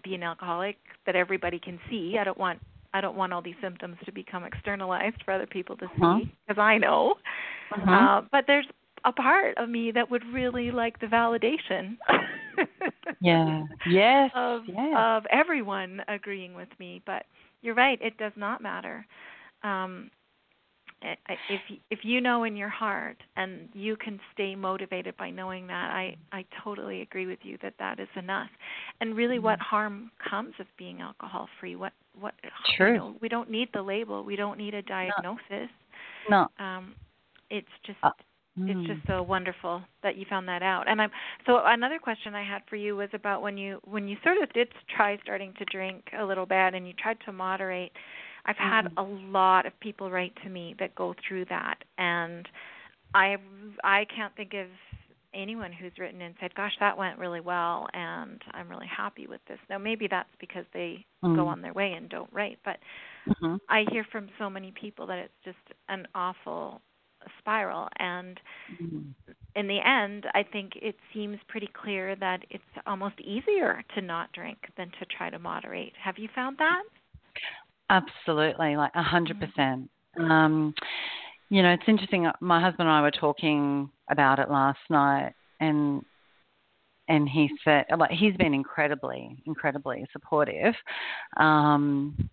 [0.03, 2.17] be an alcoholic that everybody can see.
[2.19, 2.59] I don't want
[2.95, 6.19] I don't want all these symptoms to become externalized for other people to Uh-huh.
[6.19, 7.15] see because I know.
[7.71, 7.91] Uh-huh.
[7.91, 8.65] Uh, but there's
[9.05, 11.97] a part of me that would really like the validation.
[13.19, 13.63] Yeah.
[13.85, 14.31] Yes.
[14.35, 14.93] of yes.
[14.95, 17.25] of everyone agreeing with me, but
[17.61, 19.05] you're right, it does not matter.
[19.63, 20.09] Um
[21.49, 21.61] if
[21.91, 26.15] if you know in your heart and you can stay motivated by knowing that i
[26.31, 28.49] i totally agree with you that that is enough
[29.01, 29.61] and really what Mm-hmm.
[29.61, 32.33] harm comes of being alcohol free what what
[32.77, 32.93] True.
[32.93, 35.69] you know, we don't need the label we don't need a diagnosis
[36.29, 36.47] no.
[36.59, 36.95] um
[37.49, 37.99] it's just
[38.57, 38.87] Uh, it's mm.
[38.87, 41.09] just so wonderful that you found that out and i'm
[41.45, 44.51] so another question i had for you was about when you when you sort of
[44.53, 47.91] did try starting to drink a little bit and you tried to moderate
[48.45, 48.93] i've had Mhm.
[48.97, 52.47] a lot of people write to me that go through that and
[53.15, 53.37] i
[53.83, 54.67] i can't think of
[55.33, 59.41] anyone who's written and said gosh that went really well and i'm really happy with
[59.47, 61.47] this now maybe that's because they go Mm.
[61.47, 62.77] on their way and don't write but
[63.27, 63.59] Mhm.
[63.69, 65.57] I hear from so many people that it's just
[65.89, 66.81] an awful
[67.39, 68.39] spiral and
[68.81, 69.13] Mhm.
[69.55, 74.31] in the end I think it seems pretty clear that it's almost easier to not
[74.31, 75.93] drink than to try to moderate.
[75.97, 76.83] Have you found that?
[77.89, 79.39] Absolutely, like a hundred Mhm.
[79.39, 79.89] percent.
[80.17, 80.73] Um,
[81.49, 82.29] you know, it's interesting.
[82.39, 86.03] My husband and I were talking about it last night, and
[87.09, 90.73] and he said, like, he's been incredibly, incredibly supportive.
[91.37, 92.29] Um,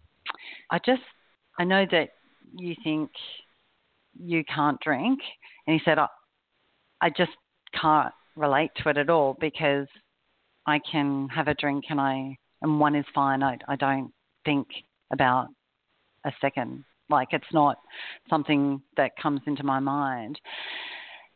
[0.71, 1.03] I just,
[1.59, 2.11] I know that
[2.55, 3.11] you think
[4.19, 5.21] you can't drink,
[5.67, 6.07] and he said, I,
[7.01, 7.33] I just
[7.81, 9.87] can't relate to it at all because
[10.67, 13.43] I can have a drink and I and one is fine.
[13.43, 14.13] I I don't
[14.45, 14.67] think
[15.13, 15.49] about
[16.25, 16.85] a second.
[17.09, 17.79] Like it's not
[18.29, 20.41] something that comes into my mind.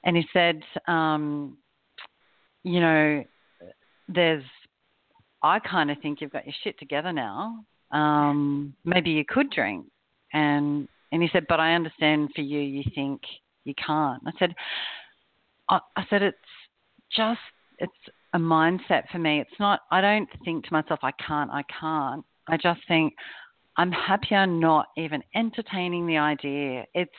[0.04, 1.56] And he said, um,
[2.62, 3.24] you know,
[4.08, 4.44] there's
[5.42, 7.64] I kind of think you've got your shit together now.
[7.90, 9.86] Um, maybe you could drink.
[10.32, 13.20] And and he said, but I understand for you, you think
[13.62, 14.20] you can't.
[14.26, 14.52] I said,
[15.68, 16.36] I, I said it's
[17.16, 17.38] just
[17.78, 17.92] it's
[18.32, 19.40] a mindset for me.
[19.40, 19.82] It's not.
[19.92, 22.24] I don't think to myself, I can't, I can't.
[22.48, 23.14] I just think
[23.76, 26.84] I'm happier not even entertaining the idea.
[26.94, 27.12] It's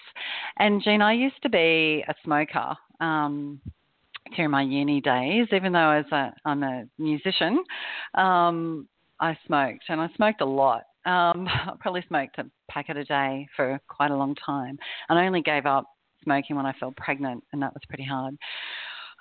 [0.57, 2.75] and Jean, I used to be a smoker.
[2.99, 3.61] Um,
[4.35, 7.63] during my uni days, even though as a, I'm a musician,
[8.15, 8.89] um,
[9.21, 10.81] I smoked and I smoked a lot.
[11.05, 14.77] Um, I probably smoked a packet a day for quite a long time,
[15.09, 15.85] and I only gave up
[16.23, 18.35] smoking when I fell pregnant, and that was pretty hard.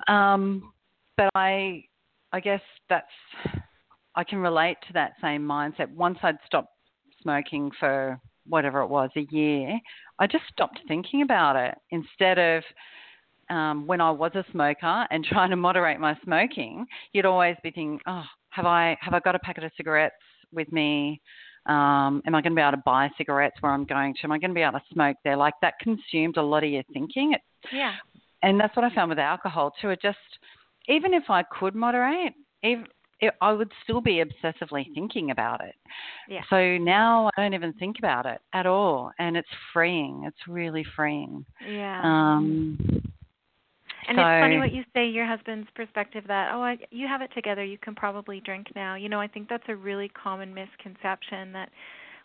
[0.08, 0.72] Um,
[1.16, 1.84] but I,
[2.32, 3.06] I guess that's
[4.16, 5.92] I can relate to that same mindset.
[5.94, 6.72] Once I'd stopped
[7.22, 9.78] smoking for whatever it was, a year,
[10.18, 11.76] I just stopped thinking about it.
[11.90, 12.62] Instead of
[13.50, 17.70] um, when I was a smoker and trying to moderate my smoking, you'd always be
[17.70, 20.14] thinking, oh, have I have I got a packet of cigarettes
[20.52, 21.20] with me?
[21.66, 24.20] Um, am I going to be able to buy cigarettes where I'm going to?
[24.24, 25.36] Am I going to be able to smoke there?
[25.36, 27.32] Like that consumed a lot of your thinking.
[27.32, 27.40] It,
[27.72, 27.94] Yeah.
[28.42, 29.90] and that's what I found with alcohol too.
[29.90, 30.18] It just,
[30.88, 32.86] even if I could moderate, if,
[33.20, 35.74] it, I would still be obsessively thinking about it.
[36.28, 36.42] Yeah.
[36.50, 40.24] So now I don't even think about it at all, and it's freeing.
[40.26, 41.46] It's really freeing.
[41.66, 42.00] Yeah.
[42.04, 42.78] Um,
[44.08, 47.22] And so, it's funny what you say, your husband's perspective that, oh, I, you have
[47.22, 48.94] it together, you can probably drink now.
[48.96, 51.70] You know, I think that's a really common misconception that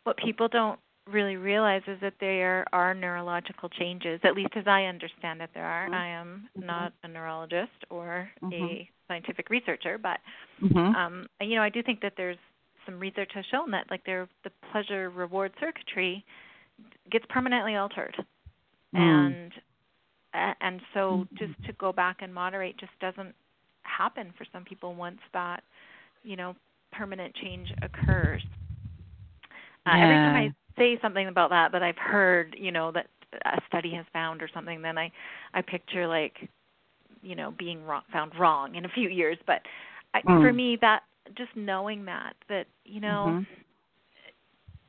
[0.04, 4.84] what people don't really realize is that there are neurological changes, at least as I
[4.86, 5.88] understand it, there are.
[5.90, 5.94] Mhm.
[5.94, 8.54] I am not a neurologist or Mhm.
[8.54, 10.20] a scientific researcher, but
[10.62, 10.94] mhm.
[10.96, 12.38] um you know i do think that there's
[12.86, 16.24] some research has shown that like there the pleasure reward circuitry
[17.10, 18.16] gets permanently altered
[18.96, 19.00] Mm.
[19.00, 19.54] and
[20.34, 21.36] and so Mm-hmm.
[21.38, 23.34] just to go back and moderate just doesn't
[23.84, 25.64] happen for some people once that
[26.24, 26.56] you know
[26.92, 28.42] permanent change occurs
[29.86, 33.08] uh, every time i say something about that that i've heard you know that
[33.46, 35.12] a study has found or something then i
[35.54, 36.48] i picture like
[37.22, 39.62] you know being wrong, found wrong in a few years but
[40.14, 40.56] I, for Mm.
[40.56, 41.04] me that
[41.36, 43.46] just knowing that that you know Mhm.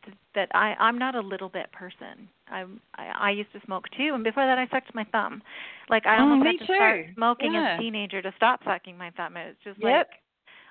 [0.05, 2.29] Th- that I I'm not a little bit person.
[2.51, 5.43] I'm I, I used to smoke too, and before that I sucked my thumb.
[5.89, 7.75] Like I Oh, almost me had to start smoking Yeah.
[7.75, 9.37] as a teenager to stop sucking my thumb.
[9.37, 10.09] It's just Yep.
[10.09, 10.21] like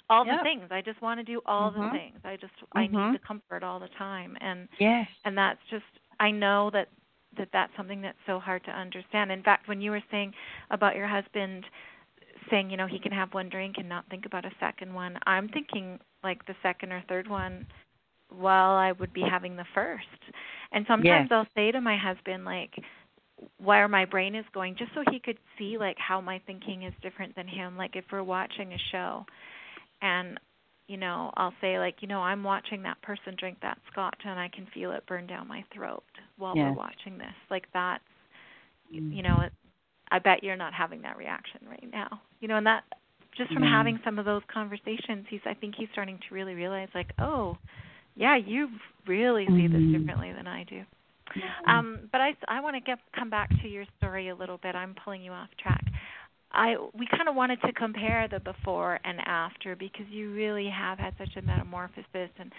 [0.10, 0.68] all the things.
[0.72, 1.92] I just want to do all the Mhm.
[1.92, 2.20] things.
[2.26, 2.92] I just I Mhm.
[3.12, 5.08] need the comfort all the time, and Yes.
[5.26, 5.86] and that's just
[6.20, 6.90] I know that
[7.38, 9.32] that that's something that's so hard to understand.
[9.32, 10.34] In fact, when you were saying
[10.72, 11.66] about your husband
[12.50, 15.18] saying, you know, he can have one drink and not think about a second one,
[15.28, 17.66] I'm thinking like the second or third one
[18.30, 20.06] while I would be having the first.
[20.72, 21.32] And sometimes Yes.
[21.32, 22.72] I'll say to my husband like
[23.58, 26.94] where my brain is going just so he could see like how my thinking is
[27.02, 29.26] different than him like if we're watching a show
[30.02, 30.40] and
[30.88, 34.40] you know I'll say like you know I'm watching that person drink that scotch and
[34.40, 36.04] I can feel it burn down my throat
[36.38, 38.04] while we're watching this like that's
[38.94, 39.16] Mm.
[39.16, 39.54] you know it,
[40.12, 42.84] I bet you're not having that reaction right now you know and that
[43.38, 43.70] just from Mm.
[43.70, 47.58] having some of those conversations he's I think he's starting to really realize like oh
[48.20, 48.68] yeah you
[49.08, 49.94] really see this Mm.
[50.00, 50.84] differently than I do
[51.68, 54.76] um, but I, I want to get come back to your story a little bit.
[54.76, 55.84] I'm pulling you off track.
[56.52, 60.98] I we kind of wanted to compare the before and after because you really have
[60.98, 62.52] had such a metamorphosis and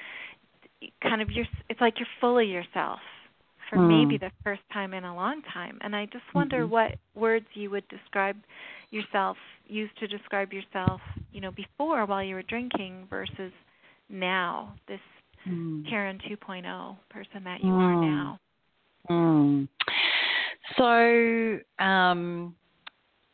[1.03, 3.01] kind of you're it's like you're fully yourself
[3.69, 3.89] for Mm.
[3.89, 5.79] maybe the first time in a long time.
[5.83, 6.71] And I just wonder Mhm.
[6.71, 8.37] what words you would describe
[8.91, 9.37] yourself
[9.67, 11.01] use to describe yourself,
[11.33, 13.53] you know, before while you were drinking versus
[14.09, 15.01] now, this
[15.49, 15.89] Mm.
[15.89, 18.01] Karen 2.0 person that you are Mm.
[18.01, 18.39] now.
[19.09, 19.69] Mm.
[20.77, 22.55] So, um,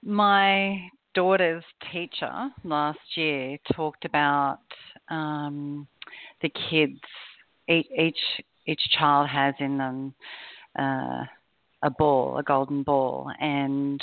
[0.02, 4.61] my daughter's teacher last year talked about
[5.09, 5.86] um,
[6.42, 7.00] the kids.
[7.68, 8.18] Each, each
[8.66, 10.14] each child has in them
[10.78, 11.24] uh,
[11.82, 14.02] a ball, a golden ball, and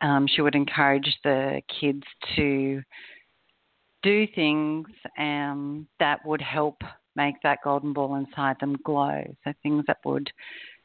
[0.00, 2.02] um, she would encourage the kids
[2.36, 2.82] to
[4.02, 4.86] do things
[5.18, 6.80] um, that would help
[7.16, 9.22] make that golden ball inside them glow.
[9.44, 10.30] So things that would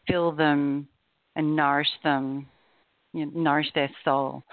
[0.08, 0.88] fill them
[1.36, 2.48] and nourish them,
[3.14, 4.44] you know, nourish their soul.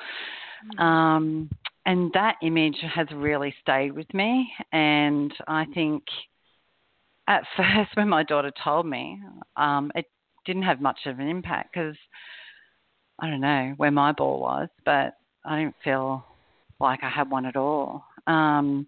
[0.79, 1.51] Um,
[1.87, 4.51] and that image has really stayed with me.
[4.73, 6.05] And I think
[7.27, 9.21] at first, when my daughter told me,
[9.57, 10.07] um, it
[10.47, 11.97] didn't have much of an impact because
[13.19, 16.25] I don't know where my ball was, but I didn't feel
[16.81, 18.05] like I had one at all.
[18.27, 18.87] Um,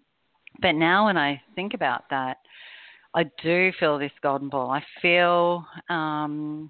[0.61, 2.37] but now when I think about that,
[3.13, 4.69] I do feel this golden ball.
[4.69, 6.69] I feel um,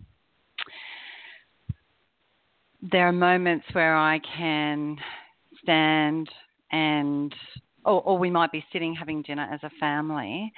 [2.82, 4.98] there are moments where I can
[5.64, 6.30] stand
[6.72, 7.34] and,
[7.84, 10.52] or, or we might be sitting having dinner as a family,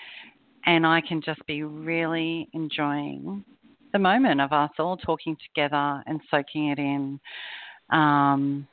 [0.65, 3.45] and I can just be really enjoying
[3.93, 7.19] the moment of us all talking together and soaking it in.
[7.89, 8.67] Um,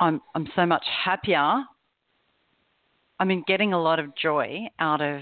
[0.00, 1.62] I'm I'm so much happier.
[3.18, 5.20] I mean, getting a lot of joy out of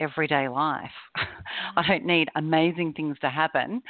[0.00, 0.90] everyday life.
[1.76, 3.82] I don't need amazing things to happen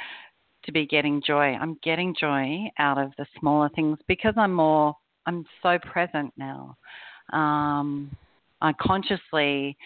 [0.65, 1.55] to be getting joy.
[1.55, 4.95] I'm getting joy out of the smaller things because I'm more.
[5.25, 6.77] I'm so present now.
[7.33, 8.15] Um,
[8.61, 9.77] I consciously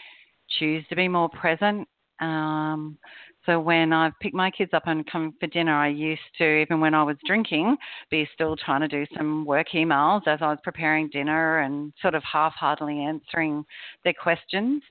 [0.59, 1.88] choose to be more present.
[2.20, 2.97] Um,
[3.46, 6.80] so when I've picked my kids up and come for dinner, I used to, even
[6.80, 7.76] when I was drinking,
[8.10, 12.16] be still trying to do some work emails as I was preparing dinner and sort
[12.16, 13.66] of half-heartedly answering
[14.04, 14.82] their questions.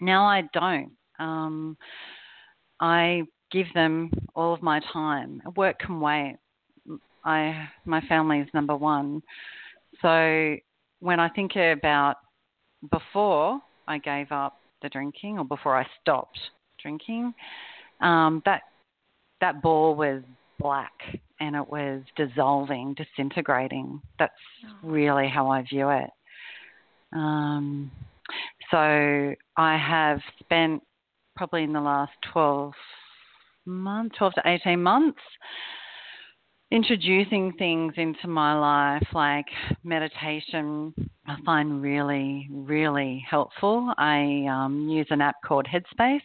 [0.00, 0.92] Now I don't.
[1.18, 1.76] Um,
[2.80, 5.40] I give them all of my time.
[5.56, 6.36] Work can wait.
[7.24, 9.22] I my family is number one.
[10.02, 10.56] So
[11.00, 12.16] when I think about
[12.90, 16.38] before I gave up the drinking or before I stopped
[16.84, 17.32] drinking,
[18.00, 18.62] um, that
[19.40, 20.22] that ball was
[20.60, 20.92] black
[21.40, 24.00] and it was dissolving, disintegrating.
[24.18, 24.32] That's
[24.82, 26.10] really how I view it.
[27.12, 27.90] Um,
[28.70, 30.82] so I have spent
[31.36, 32.72] probably in the last 12
[33.66, 35.20] months, 12 to 18 months,
[36.70, 39.46] introducing things into my life like
[39.82, 40.92] meditation.
[41.26, 43.92] I find really, really helpful.
[43.98, 46.20] I um, use an app called Headspace,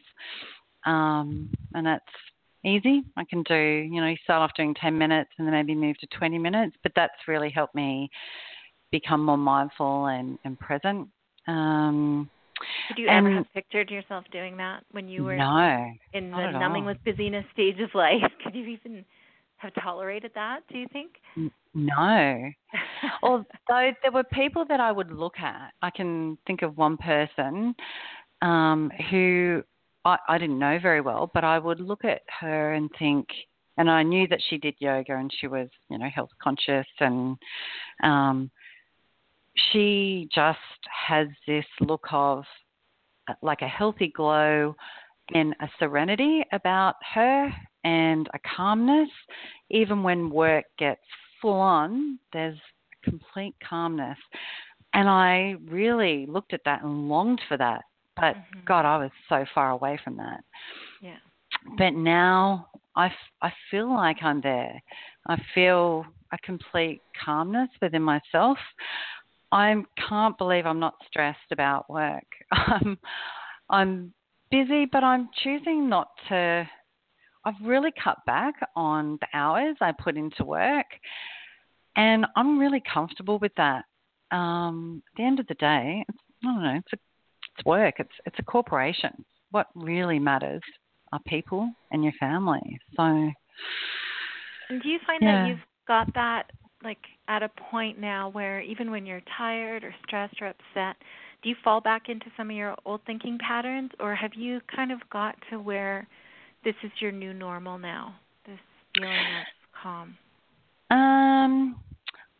[0.86, 2.04] um, and that's
[2.66, 3.04] easy.
[3.16, 5.98] I can do, you know, you start off doing 10 minutes and then maybe move
[6.00, 8.10] to 20 minutes, but that's really helped me
[8.92, 11.08] become more mindful and, and present.
[11.48, 12.30] Um,
[12.90, 16.52] Did you ever and- have pictured yourself doing that when you were no, in the
[16.52, 18.32] numbing with busyness stage of life?
[18.44, 19.06] Could you even
[19.60, 21.12] have tolerated that, do you think?
[21.74, 22.50] No.
[23.24, 23.46] Although
[24.02, 25.72] there were people that I would look at.
[25.82, 27.76] I can think of one person
[28.42, 29.64] um, who
[30.06, 33.28] I, I didn't know very well, but I would look at her and think,
[33.78, 37.38] and I knew that she did yoga and she was, you know, health conscious and
[38.04, 38.50] um,
[39.72, 40.58] she just
[41.08, 42.44] has this look of
[43.28, 44.76] uh, like a healthy glow
[45.34, 47.52] and a serenity about her
[47.84, 49.10] and a calmness.
[49.70, 51.02] Even when work gets
[51.42, 52.58] full on, there's
[53.04, 54.18] complete calmness.
[54.94, 57.84] And I really looked at that and longed for that.
[58.16, 58.60] But mm-hmm.
[58.66, 60.42] God, I was so far away from that.
[61.02, 61.18] Yeah.
[61.78, 63.12] But now I,
[63.42, 64.82] I feel like I'm there.
[65.28, 68.58] I feel a complete calmness within myself.
[69.52, 69.76] I
[70.08, 72.26] can't believe I'm not stressed about work.
[72.52, 72.98] I'm,
[73.70, 74.14] I'm
[74.52, 76.70] busy, but I'm choosing not to.
[77.46, 80.86] I've really cut back on the hours I put into work,
[81.96, 83.86] and I'm really comfortable with that.
[84.32, 86.76] Um, at the end of the day, it's, I don't know.
[86.78, 86.98] It's a,
[87.58, 87.96] it's work.
[88.00, 89.26] It's it's a corporation.
[89.52, 90.62] What really matters
[91.12, 92.80] are people and your family.
[92.96, 93.04] So.
[93.04, 95.44] And do you find yeah.
[95.44, 96.52] that you've got that
[96.84, 100.96] like at a point now where even when you're tired or stressed or upset,
[101.42, 104.92] do you fall back into some of your old thinking patterns or have you kind
[104.92, 106.08] of got to where
[106.64, 108.16] this is your new normal now?
[108.46, 108.60] This
[108.96, 110.18] feeling of calm?
[110.90, 111.80] Um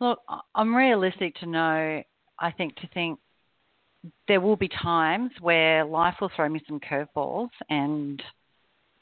[0.00, 0.20] look,
[0.54, 2.02] I'm realistic to know
[2.38, 3.18] I think to think
[4.28, 8.22] there will be times where life will throw me some curveballs and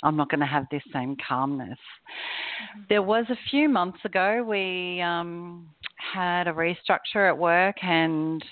[0.03, 1.71] I'm not going to have this same calmness.
[1.71, 2.81] Mm-hmm.
[2.89, 8.45] There was a few months ago we um, had a restructure at work, and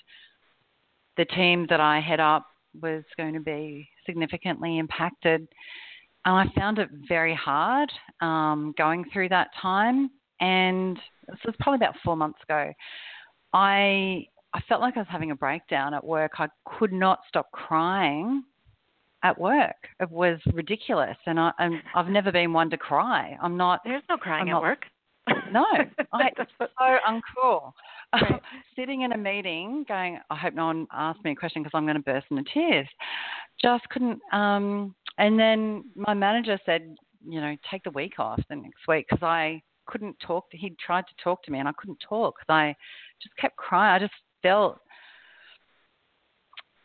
[1.17, 2.47] the team that I head up
[2.83, 5.47] was going to be significantly impacted.
[6.27, 10.11] And I found it very hard um, going through that time.
[10.41, 10.99] And
[11.29, 12.73] this was probably about four months ago.
[13.55, 16.33] I I felt like I was having a breakdown at work.
[16.39, 16.49] I
[16.79, 18.43] could not stop crying
[19.23, 19.77] at work.
[20.01, 23.37] It was ridiculous, and I, i have never been one to cry.
[23.41, 23.81] I'm not.
[23.85, 24.85] There's no crying I'm at not, work.
[25.53, 25.65] No,
[26.13, 26.67] I, it's so
[27.09, 27.73] uncool.
[28.13, 28.41] Right.
[28.77, 31.85] Sitting in a meeting, going, I hope no one asks me a question because I'm
[31.85, 32.89] going to burst into tears.
[33.61, 34.21] Just couldn't.
[34.33, 39.07] Um, and then my manager said, you know, take the week off the next week
[39.09, 40.51] because I couldn't talk.
[40.51, 42.75] To, he tried to talk to me, and I couldn't talk because I
[43.23, 43.95] just kept crying.
[43.95, 44.79] I just felt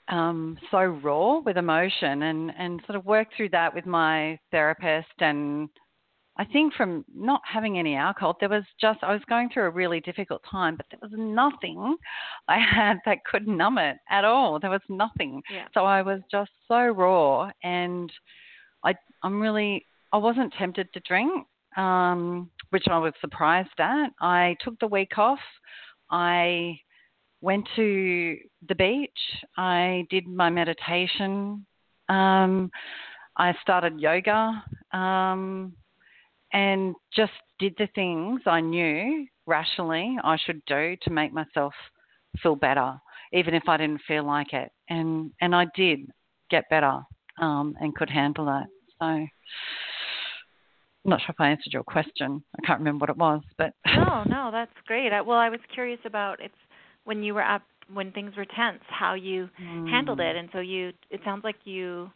[0.07, 5.07] um, so raw with emotion and, and sort of worked through that with my therapist.
[5.19, 5.69] And
[6.37, 9.69] I think from not having any alcohol, there was just, I was going through a
[9.69, 11.97] really difficult time, but there was nothing
[12.47, 14.59] I had that could numb it at all.
[14.59, 15.41] There was nothing.
[15.51, 15.65] Yeah.
[15.73, 18.11] So I was just so raw and
[18.83, 24.11] I, I'm really, I wasn't tempted to drink, um, which I was surprised at.
[24.21, 25.39] I took the week off.
[26.09, 26.79] I
[27.41, 28.37] went to
[28.69, 29.09] the beach.
[29.57, 31.65] I did my meditation.
[32.07, 32.71] Um,
[33.37, 35.73] I started yoga um,
[36.53, 41.73] and just did the things I knew rationally I should do to make myself
[42.41, 42.93] feel better,
[43.33, 44.71] even if I didn't feel like it.
[44.89, 45.99] And and I did
[46.49, 46.99] get better
[47.39, 48.67] um, and could handle that.
[48.99, 49.27] So.
[51.03, 52.43] I'm not sure if I answered your question.
[52.55, 55.11] I can't remember what it was, but no, no, that's great.
[55.11, 56.53] I, well, I was curious about it's
[57.05, 59.89] when you were up when things were tense how you mm.
[59.89, 62.09] handled it and so you it sounds like you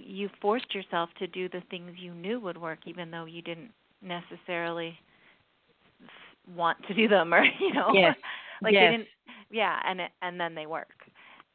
[0.00, 3.70] you forced yourself to do the things you knew would work even though you didn't
[4.02, 4.98] necessarily
[6.56, 8.16] want to do them or you know yes.
[8.62, 8.82] like yes.
[8.82, 9.08] they didn't
[9.50, 10.88] yeah and it, and then they work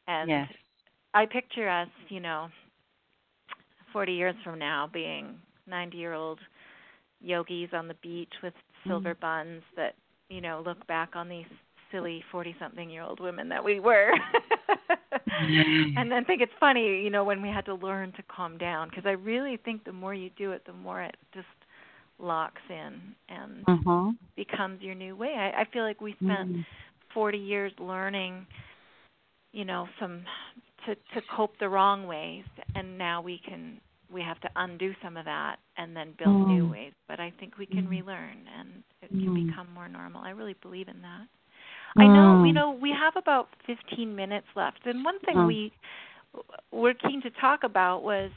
[0.07, 0.47] and yes.
[1.13, 2.47] i picture us you know
[3.93, 5.35] 40 years from now being
[5.67, 6.39] 90 year old
[7.21, 8.53] yogis on the beach with
[8.85, 9.19] silver mm.
[9.19, 9.95] buns that
[10.29, 11.45] you know look back on these
[11.91, 14.11] silly 40 something year old women that we were.
[15.27, 15.97] Mm-hmm.
[15.97, 18.89] and then think it's funny, you know, when we had to learn to calm down
[18.89, 21.47] because I really think the more you do it, the more it just
[22.19, 24.11] locks in and uh-huh.
[24.35, 25.33] becomes your new way.
[25.37, 26.65] I, I feel like we spent mm
[27.13, 28.45] 40 years learning,
[29.51, 30.21] you know, some
[30.85, 32.43] to to cope the wrong ways,
[32.75, 33.79] and now we can
[34.11, 36.93] we have to undo some of that and then build mm new ways.
[37.07, 40.21] But I think we can mm relearn and it can mm become more normal.
[40.21, 41.27] I really believe in that.
[41.97, 42.55] I know, you mm.
[42.55, 45.47] know, we have about 15 minutes left, and one thing mm.
[45.47, 45.73] we
[46.71, 48.31] were keen to talk about was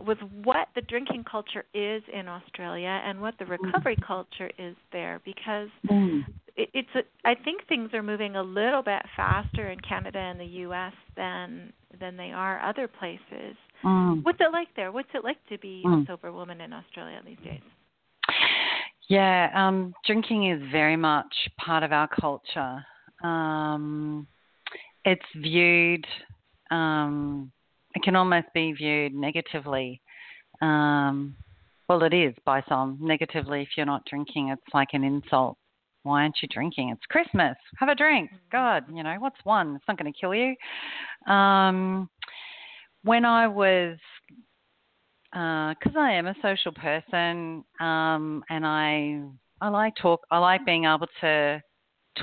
[0.00, 4.06] was what the drinking culture is in Australia and what the recovery mm.
[4.06, 6.20] culture is there because mm.
[6.56, 10.38] it, it's a, I think things are moving a little bit faster in Canada and
[10.38, 13.56] the US than than they are other places.
[13.84, 14.24] Mm.
[14.24, 14.92] What's it like there?
[14.92, 16.02] What's it like to be mm.
[16.02, 17.62] a sober woman in Australia these days?
[19.08, 22.84] Yeah, um, drinking is very much part of our culture.
[23.22, 24.26] Um,
[25.04, 26.06] it's viewed,
[26.70, 27.52] um,
[27.94, 30.00] it can almost be viewed negatively.
[30.62, 31.36] Um,
[31.88, 34.48] well, it is by some negatively if you're not drinking.
[34.48, 35.58] It's like an insult.
[36.02, 36.90] Why aren't you drinking?
[36.90, 37.56] It's Christmas.
[37.78, 38.30] Have a drink.
[38.50, 39.76] God, you know, what's one?
[39.76, 40.54] It's not going to kill you.
[41.32, 42.08] Um,
[43.04, 43.98] when I was
[45.34, 49.20] because uh, I am a social person, um, and I
[49.60, 50.20] I like talk.
[50.30, 51.60] I like being able to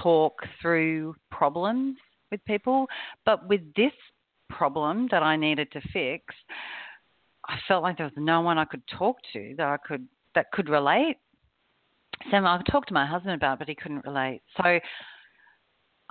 [0.01, 1.97] talk through problems
[2.31, 2.87] with people.
[3.25, 3.91] But with this
[4.49, 6.23] problem that I needed to fix,
[7.49, 10.49] I felt like there was no one I could talk to that I could that
[10.53, 11.17] could relate.
[12.29, 14.41] So I talked to my husband about, it, but he couldn't relate.
[14.55, 14.79] So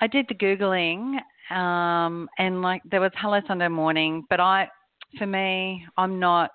[0.02, 1.18] I did the googling,
[1.50, 4.68] um, and like there was Hello Sunday Morning, but I,
[5.16, 6.50] for me, I'm not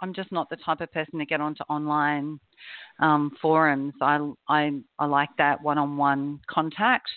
[0.00, 2.38] I'm just not the type of person to get onto online
[3.00, 3.94] um, forums.
[4.00, 7.08] I, I, I like that one-on-one contact.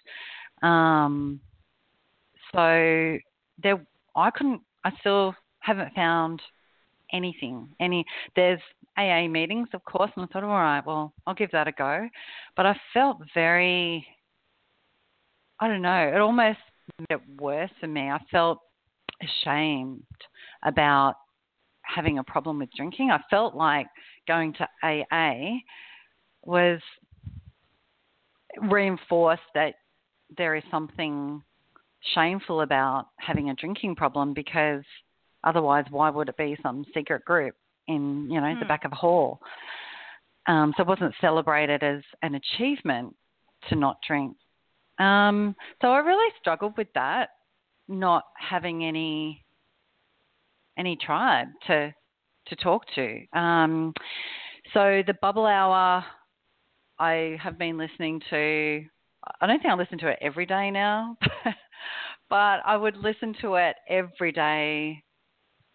[0.61, 1.39] Um,
[2.53, 3.17] so
[3.61, 4.61] there, I couldn't.
[4.83, 6.41] I still haven't found
[7.13, 7.69] anything.
[7.79, 8.05] Any
[8.35, 8.59] there's
[8.97, 12.07] AA meetings, of course, and I thought, all right, well, I'll give that a go.
[12.55, 14.05] But I felt very.
[15.59, 16.11] I don't know.
[16.13, 16.57] It almost
[16.99, 18.09] made it worse for me.
[18.09, 18.59] I felt
[19.21, 20.03] ashamed
[20.63, 21.15] about
[21.93, 23.11] having a problem with drinking.
[23.11, 23.87] I felt like
[24.27, 25.57] going to AA
[26.43, 26.79] was
[28.59, 29.75] reinforced that
[30.37, 31.41] there is something
[32.15, 34.83] shameful about having a drinking problem because
[35.43, 37.55] otherwise why would it be some secret group
[37.87, 38.59] in you know mm.
[38.59, 38.67] the hmm.
[38.67, 39.39] back of a hall
[40.47, 43.15] um, so it wasn't celebrated as an achievement
[43.69, 44.35] to not drink
[44.99, 47.29] um, so i really struggled with that
[47.87, 49.43] not having any
[50.77, 51.93] any tribe to
[52.47, 53.25] to talk to.
[53.33, 53.93] Um,
[54.73, 56.03] so the Bubble Hour,
[56.99, 58.83] I have been listening to.
[59.39, 61.15] I don't think I listen to it every day now,
[62.29, 65.03] but I would listen to it every day.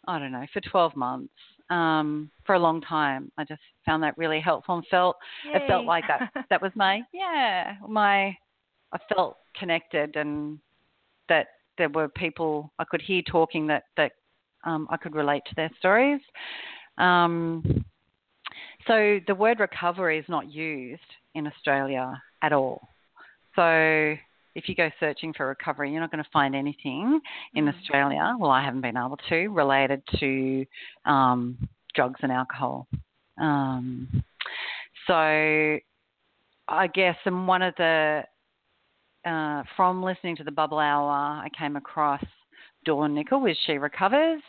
[0.09, 1.33] I don't know for 12 months.
[1.69, 5.57] Um, for a long time, I just found that really helpful and felt Yay.
[5.57, 6.33] it felt like that.
[6.51, 8.37] that was my yeah my.
[8.93, 10.61] I felt connected and
[11.29, 14.13] that there were people I could hear talking that that
[14.67, 16.21] um, I could relate to their stories.
[16.99, 17.85] Um,
[18.87, 21.01] so the word recovery is not used
[21.35, 22.89] in Australia at all.
[23.55, 24.17] So
[24.55, 27.21] if you go searching for recovery, you're not going to find anything
[27.55, 27.75] in mm.
[27.75, 28.37] Australia.
[28.39, 30.65] Well, I haven't been able to related to
[31.05, 32.87] um, drugs and alcohol.
[33.39, 34.25] Um,
[35.07, 38.23] so I guess, and one of the
[39.27, 42.23] uh, from listening to the Bubble Hour, I came across
[42.87, 44.41] Dawn Nickel with She Recovers,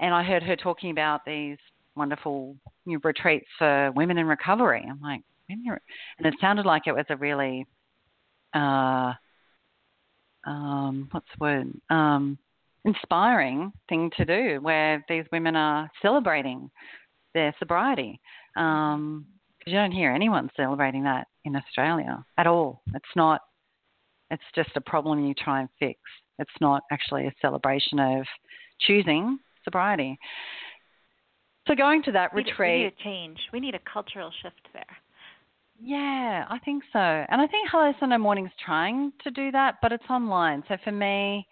[0.00, 1.58] and I heard her talking about these
[1.94, 2.56] wonderful
[2.86, 4.84] know, retreats for women in recovery.
[4.88, 7.66] I'm like, and it sounded like it was a really,
[8.54, 9.12] uh,
[10.46, 12.38] um, what's the word, um,
[12.84, 16.70] inspiring thing to do, where these women are celebrating
[17.34, 18.20] their sobriety.
[18.56, 19.26] Um,
[19.66, 22.82] you don't hear anyone celebrating that in Australia at all.
[22.94, 23.42] It's not.
[24.30, 25.98] It's just a problem you try and fix.
[26.38, 28.26] It's not actually a celebration of
[28.80, 30.18] choosing sobriety.
[31.66, 32.78] So going to that we retreat.
[32.78, 33.38] We need a change.
[33.52, 34.84] We need a cultural shift there.
[35.80, 36.98] Yeah, I think so.
[36.98, 40.64] And I think Hello Sunday Morning's trying to do that, but it's online.
[40.68, 41.46] So for me,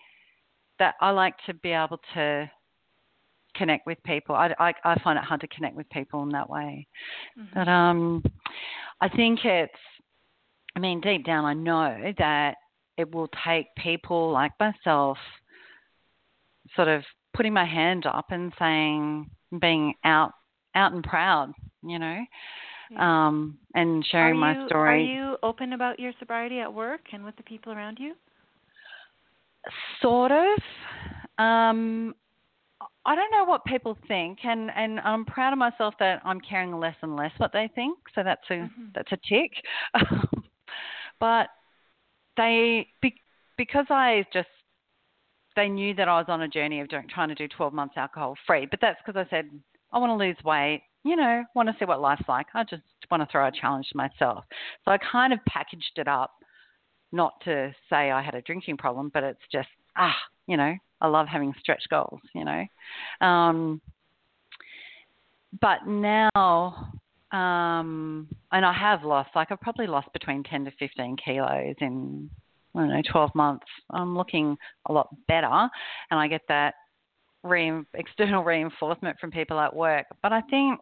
[0.79, 2.51] that I like to be able to
[3.55, 4.35] connect with people.
[4.35, 6.87] I, I, I find it hard to connect with people in that way.
[7.39, 7.59] Mm-hmm.
[7.59, 8.23] But um,
[9.01, 9.73] I think it's,
[10.75, 12.57] I mean, deep down, I know that
[12.97, 15.19] it will take people like myself
[16.75, 17.03] sort of
[17.35, 19.31] putting my hand up and saying,
[19.61, 20.33] being out,
[20.75, 22.21] out and proud, you know,
[22.91, 23.27] yeah.
[23.27, 25.03] um, and sharing you, my story.
[25.03, 28.15] Are you open about your sobriety at work and with the people around you?
[30.01, 30.59] Sort of.
[31.39, 32.15] Um,
[33.05, 36.79] I don't know what people think, and, and I'm proud of myself that I'm caring
[36.79, 37.99] less and less what they think.
[38.15, 38.85] So that's a mm-hmm.
[38.95, 39.53] that's a tick.
[41.21, 41.49] but
[42.37, 43.15] they be,
[43.57, 44.49] because I just
[45.55, 47.95] they knew that I was on a journey of doing, trying to do 12 months
[47.97, 48.67] alcohol free.
[48.71, 49.49] But that's because I said
[49.93, 50.83] I want to lose weight.
[51.05, 52.47] You know, want to see what life's like.
[52.55, 54.45] I just want to throw a challenge to myself.
[54.85, 56.33] So I kind of packaged it up,
[57.13, 60.17] not to say I had a drinking problem, but it's just ah,
[60.47, 62.21] you know, I love having stretch goals.
[62.35, 62.65] You know,
[63.27, 63.81] um,
[65.61, 66.93] but now
[67.33, 72.31] um, and I have lost, like I've probably lost between 10 to 15 kilos in,
[72.75, 73.67] I don't know, 12 months.
[73.91, 74.57] I'm looking
[74.89, 75.69] a lot better
[76.11, 76.75] and I get that
[77.43, 80.07] re- external reinforcement from people at work.
[80.23, 80.81] But I think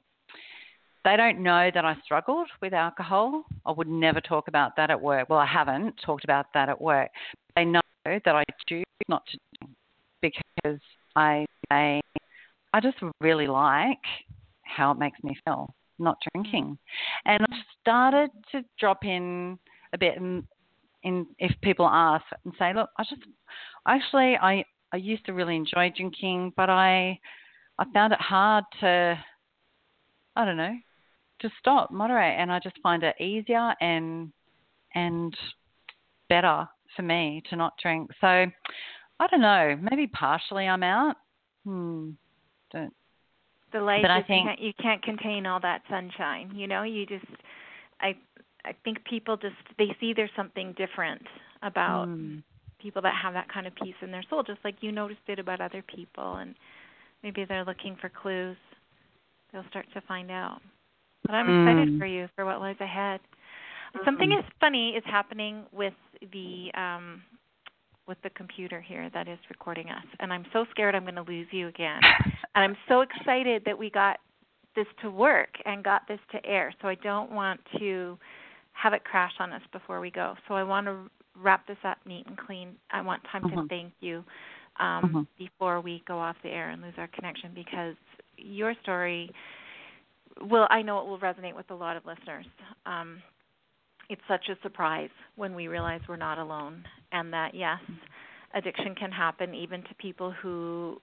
[1.05, 3.45] they don't know that I struggled with alcohol.
[3.65, 5.29] I would never talk about that at work.
[5.29, 7.11] Well, I haven't talked about that at work.
[7.57, 9.39] They know that I choose not to
[10.21, 10.81] because
[11.17, 12.01] I I,
[12.73, 13.99] I just really like
[14.63, 16.79] how it makes me feel not drinking,
[17.25, 19.59] and I started to drop in
[19.93, 20.47] a bit in,
[21.03, 23.23] in if people ask and say, look, I just
[23.87, 27.19] actually I I used to really enjoy drinking, but I
[27.79, 29.19] I found it hard to
[30.37, 30.75] I don't know
[31.41, 34.33] to stop moderate, and I just find it easier and
[34.95, 35.37] and
[36.29, 38.11] better for me to not drink.
[38.21, 39.79] So I don't know.
[39.91, 41.17] Maybe partially I'm out.
[41.65, 42.11] Hmm.
[42.73, 42.93] Don't.
[43.75, 46.53] The light But I think- you can't, you can't contain all that sunshine.
[46.55, 47.27] You know, you just
[48.01, 48.15] I
[48.65, 51.27] I think people just they see there's something different
[51.63, 52.39] about Hmm.
[52.79, 55.39] people that have that kind of peace in their soul, just like you noticed it
[55.41, 56.55] about other people, and
[57.25, 58.57] maybe they're looking for clues.
[59.53, 60.63] They'll start to find out.
[61.27, 61.99] But I'm excited Mm.
[61.99, 63.21] for you for what lies ahead.
[64.05, 65.95] Something is funny is happening with
[66.33, 67.23] the um,
[68.07, 71.23] with the computer here that is recording us, and I'm so scared I'm going to
[71.23, 72.01] lose you again.
[72.55, 74.19] and I'm so excited that we got
[74.77, 76.73] this to work and got this to air.
[76.83, 78.19] So I don't want to
[78.73, 80.35] have it crash on us before we go.
[80.49, 82.77] So I want to wrap this up neat and clean.
[82.91, 83.69] I want time to Mhm.
[83.69, 84.25] thank you
[84.77, 85.27] um, Mhm.
[85.39, 87.97] before we go off the air and lose our connection because
[88.37, 89.31] your story
[90.41, 92.47] will I know it will resonate with a lot of listeners.
[92.87, 93.23] Um,
[94.09, 97.79] it's such a surprise when we realize we're not alone and that yes,
[98.55, 101.01] addiction can happen even to people who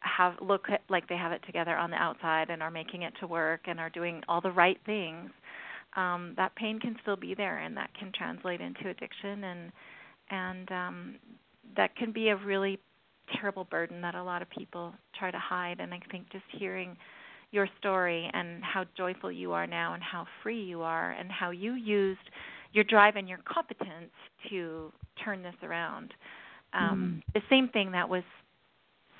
[0.00, 3.26] have look like they have it together on the outside and are making it to
[3.26, 5.30] work and are doing all the right things.
[5.96, 9.72] Um, that pain can still be there and that can translate into addiction and
[10.30, 11.16] and um,
[11.76, 12.78] that can be a really
[13.40, 16.96] terrible burden that a lot of people try to hide and I think just hearing
[17.52, 21.50] your story and how joyful you are now and how free you are and how
[21.50, 22.20] you used
[22.72, 24.12] your drive and your competence
[24.50, 24.92] to
[25.24, 26.14] turn this around.
[26.74, 28.24] Um, The same thing that was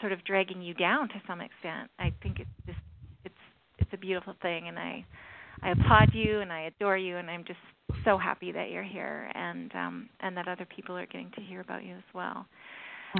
[0.00, 1.90] sort of dragging you down to some extent.
[1.98, 2.78] I think it's just
[3.24, 3.34] it's
[3.78, 5.04] it's a beautiful thing and I
[5.62, 7.60] I applaud you and I adore you and I'm just
[8.04, 11.60] so happy that you're here and um and that other people are getting to hear
[11.60, 12.46] about you as well.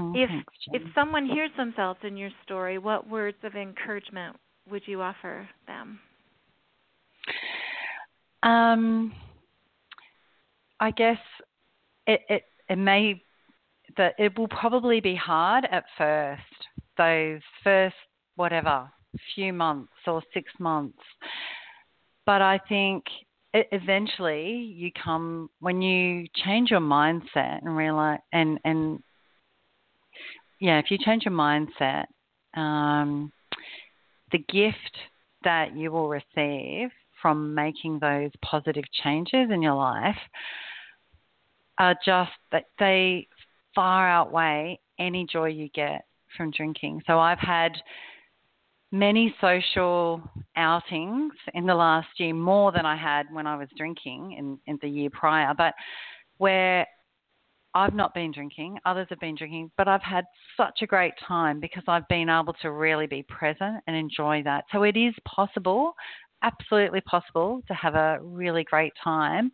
[0.01, 4.35] Oh, If thanks, if someone hears themselves in your story, what words of encouragement
[4.69, 5.99] would you offer them?
[8.43, 9.13] Um,
[10.79, 11.17] I guess
[12.07, 13.23] it, it it may
[13.97, 16.41] that it will probably be hard at first.
[16.97, 17.95] Those first
[18.35, 18.89] whatever
[19.35, 20.97] few months or six months,
[22.25, 23.03] but I think
[23.53, 29.01] it, eventually you come when you change your mindset and realize and and
[30.59, 32.05] yeah, if you change your mindset,
[32.55, 33.31] um,
[34.33, 34.97] the gift
[35.45, 36.89] that you will receive
[37.21, 40.17] from making those positive changes in your life
[41.79, 43.27] are just that they
[43.73, 46.05] far outweigh any joy you get
[46.35, 47.01] from drinking.
[47.07, 47.71] So I've had
[48.91, 50.21] many social
[50.55, 54.77] outings in the last year, more than I had when I was drinking in, in
[54.81, 55.73] the year prior, but
[56.37, 56.85] where
[57.75, 61.59] I've not been drinking, others have been drinking, but I've had such a great time
[61.59, 64.65] because I've been able to really be present and enjoy that.
[64.71, 65.93] So it is possible,
[66.43, 69.51] absolutely possible, to have a really great time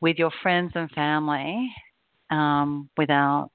[0.00, 1.70] with your friends and family
[2.30, 3.50] um, without,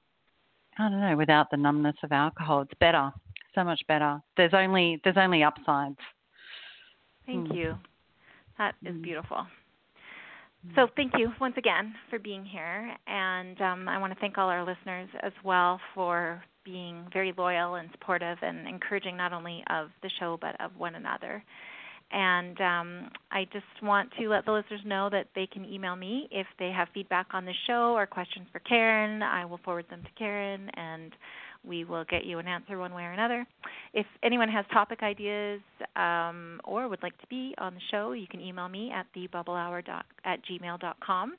[0.79, 2.61] I don't know, without the numbness of alcohol.
[2.61, 3.11] It's better,
[3.53, 4.19] so much better.
[4.35, 5.97] There's only there's only upsides.
[7.25, 7.55] Thank Mm.
[7.55, 7.75] you.
[8.57, 9.03] That is Mm.
[9.03, 9.45] beautiful.
[10.73, 14.49] So thank you once again for being here, and um, I want to thank all
[14.49, 19.89] our listeners as well for being very loyal and supportive and encouraging not only of
[20.01, 21.43] the show but of one another.
[22.11, 26.27] And um, I just want to let the listeners know that they can email me
[26.31, 29.21] if they have feedback on the show or questions for Karen.
[29.21, 31.13] I will forward them to Karen, and
[31.65, 33.45] we will get you an answer one way or another.
[33.93, 35.61] If anyone has topic ideas
[35.95, 39.85] um, or would like to be on the show, you can email me at thebubblehour
[39.85, 41.35] dot, at gmail.com.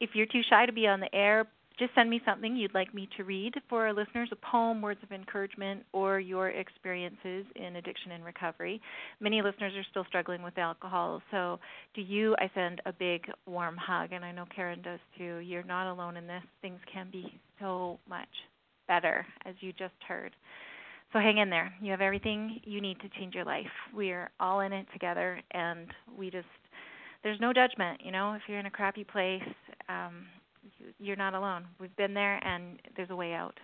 [0.00, 1.46] If you're too shy to be on the air,
[1.80, 5.00] just send me something you'd like me to read for our listeners a poem, words
[5.02, 8.82] of encouragement, or your experiences in addiction and recovery.
[9.18, 11.58] Many listeners are still struggling with alcohol, so
[11.94, 15.36] to you, I send a big warm hug, and I know Karen does too.
[15.36, 16.42] You're not alone in this.
[16.60, 18.28] Things can be so much
[18.90, 20.34] better, as you just heard.
[21.12, 21.72] So hang in there.
[21.80, 23.70] You have everything you need to change your life.
[23.94, 25.86] We're all in it together, and
[26.18, 26.48] we just
[27.22, 28.00] there's no judgment.
[28.04, 29.42] You know, if you're in a crappy place,
[29.88, 30.26] um,
[30.98, 31.66] you're not alone.
[31.80, 33.54] We've been there, and there's a way out.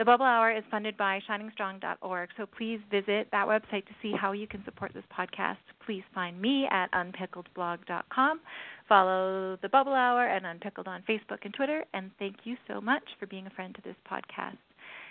[0.00, 4.32] The Bubble Hour is funded by shiningstrong.org, so please visit that website to see how
[4.32, 5.58] you can support this podcast.
[5.84, 8.40] Please find me at unpickledblog.com.
[8.88, 13.02] Follow The Bubble Hour and Unpickled on Facebook and Twitter, and thank you so much
[13.18, 14.56] for being a friend to this podcast.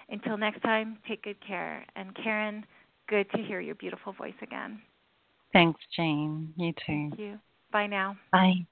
[0.09, 1.85] Until next time, take good care.
[1.95, 2.65] And Karen,
[3.07, 4.81] good to hear your beautiful voice again.
[5.53, 6.51] Thanks, Jean.
[6.57, 6.77] You too.
[6.87, 7.39] Thank you.
[7.71, 8.17] Bye now.
[8.31, 8.65] Bye.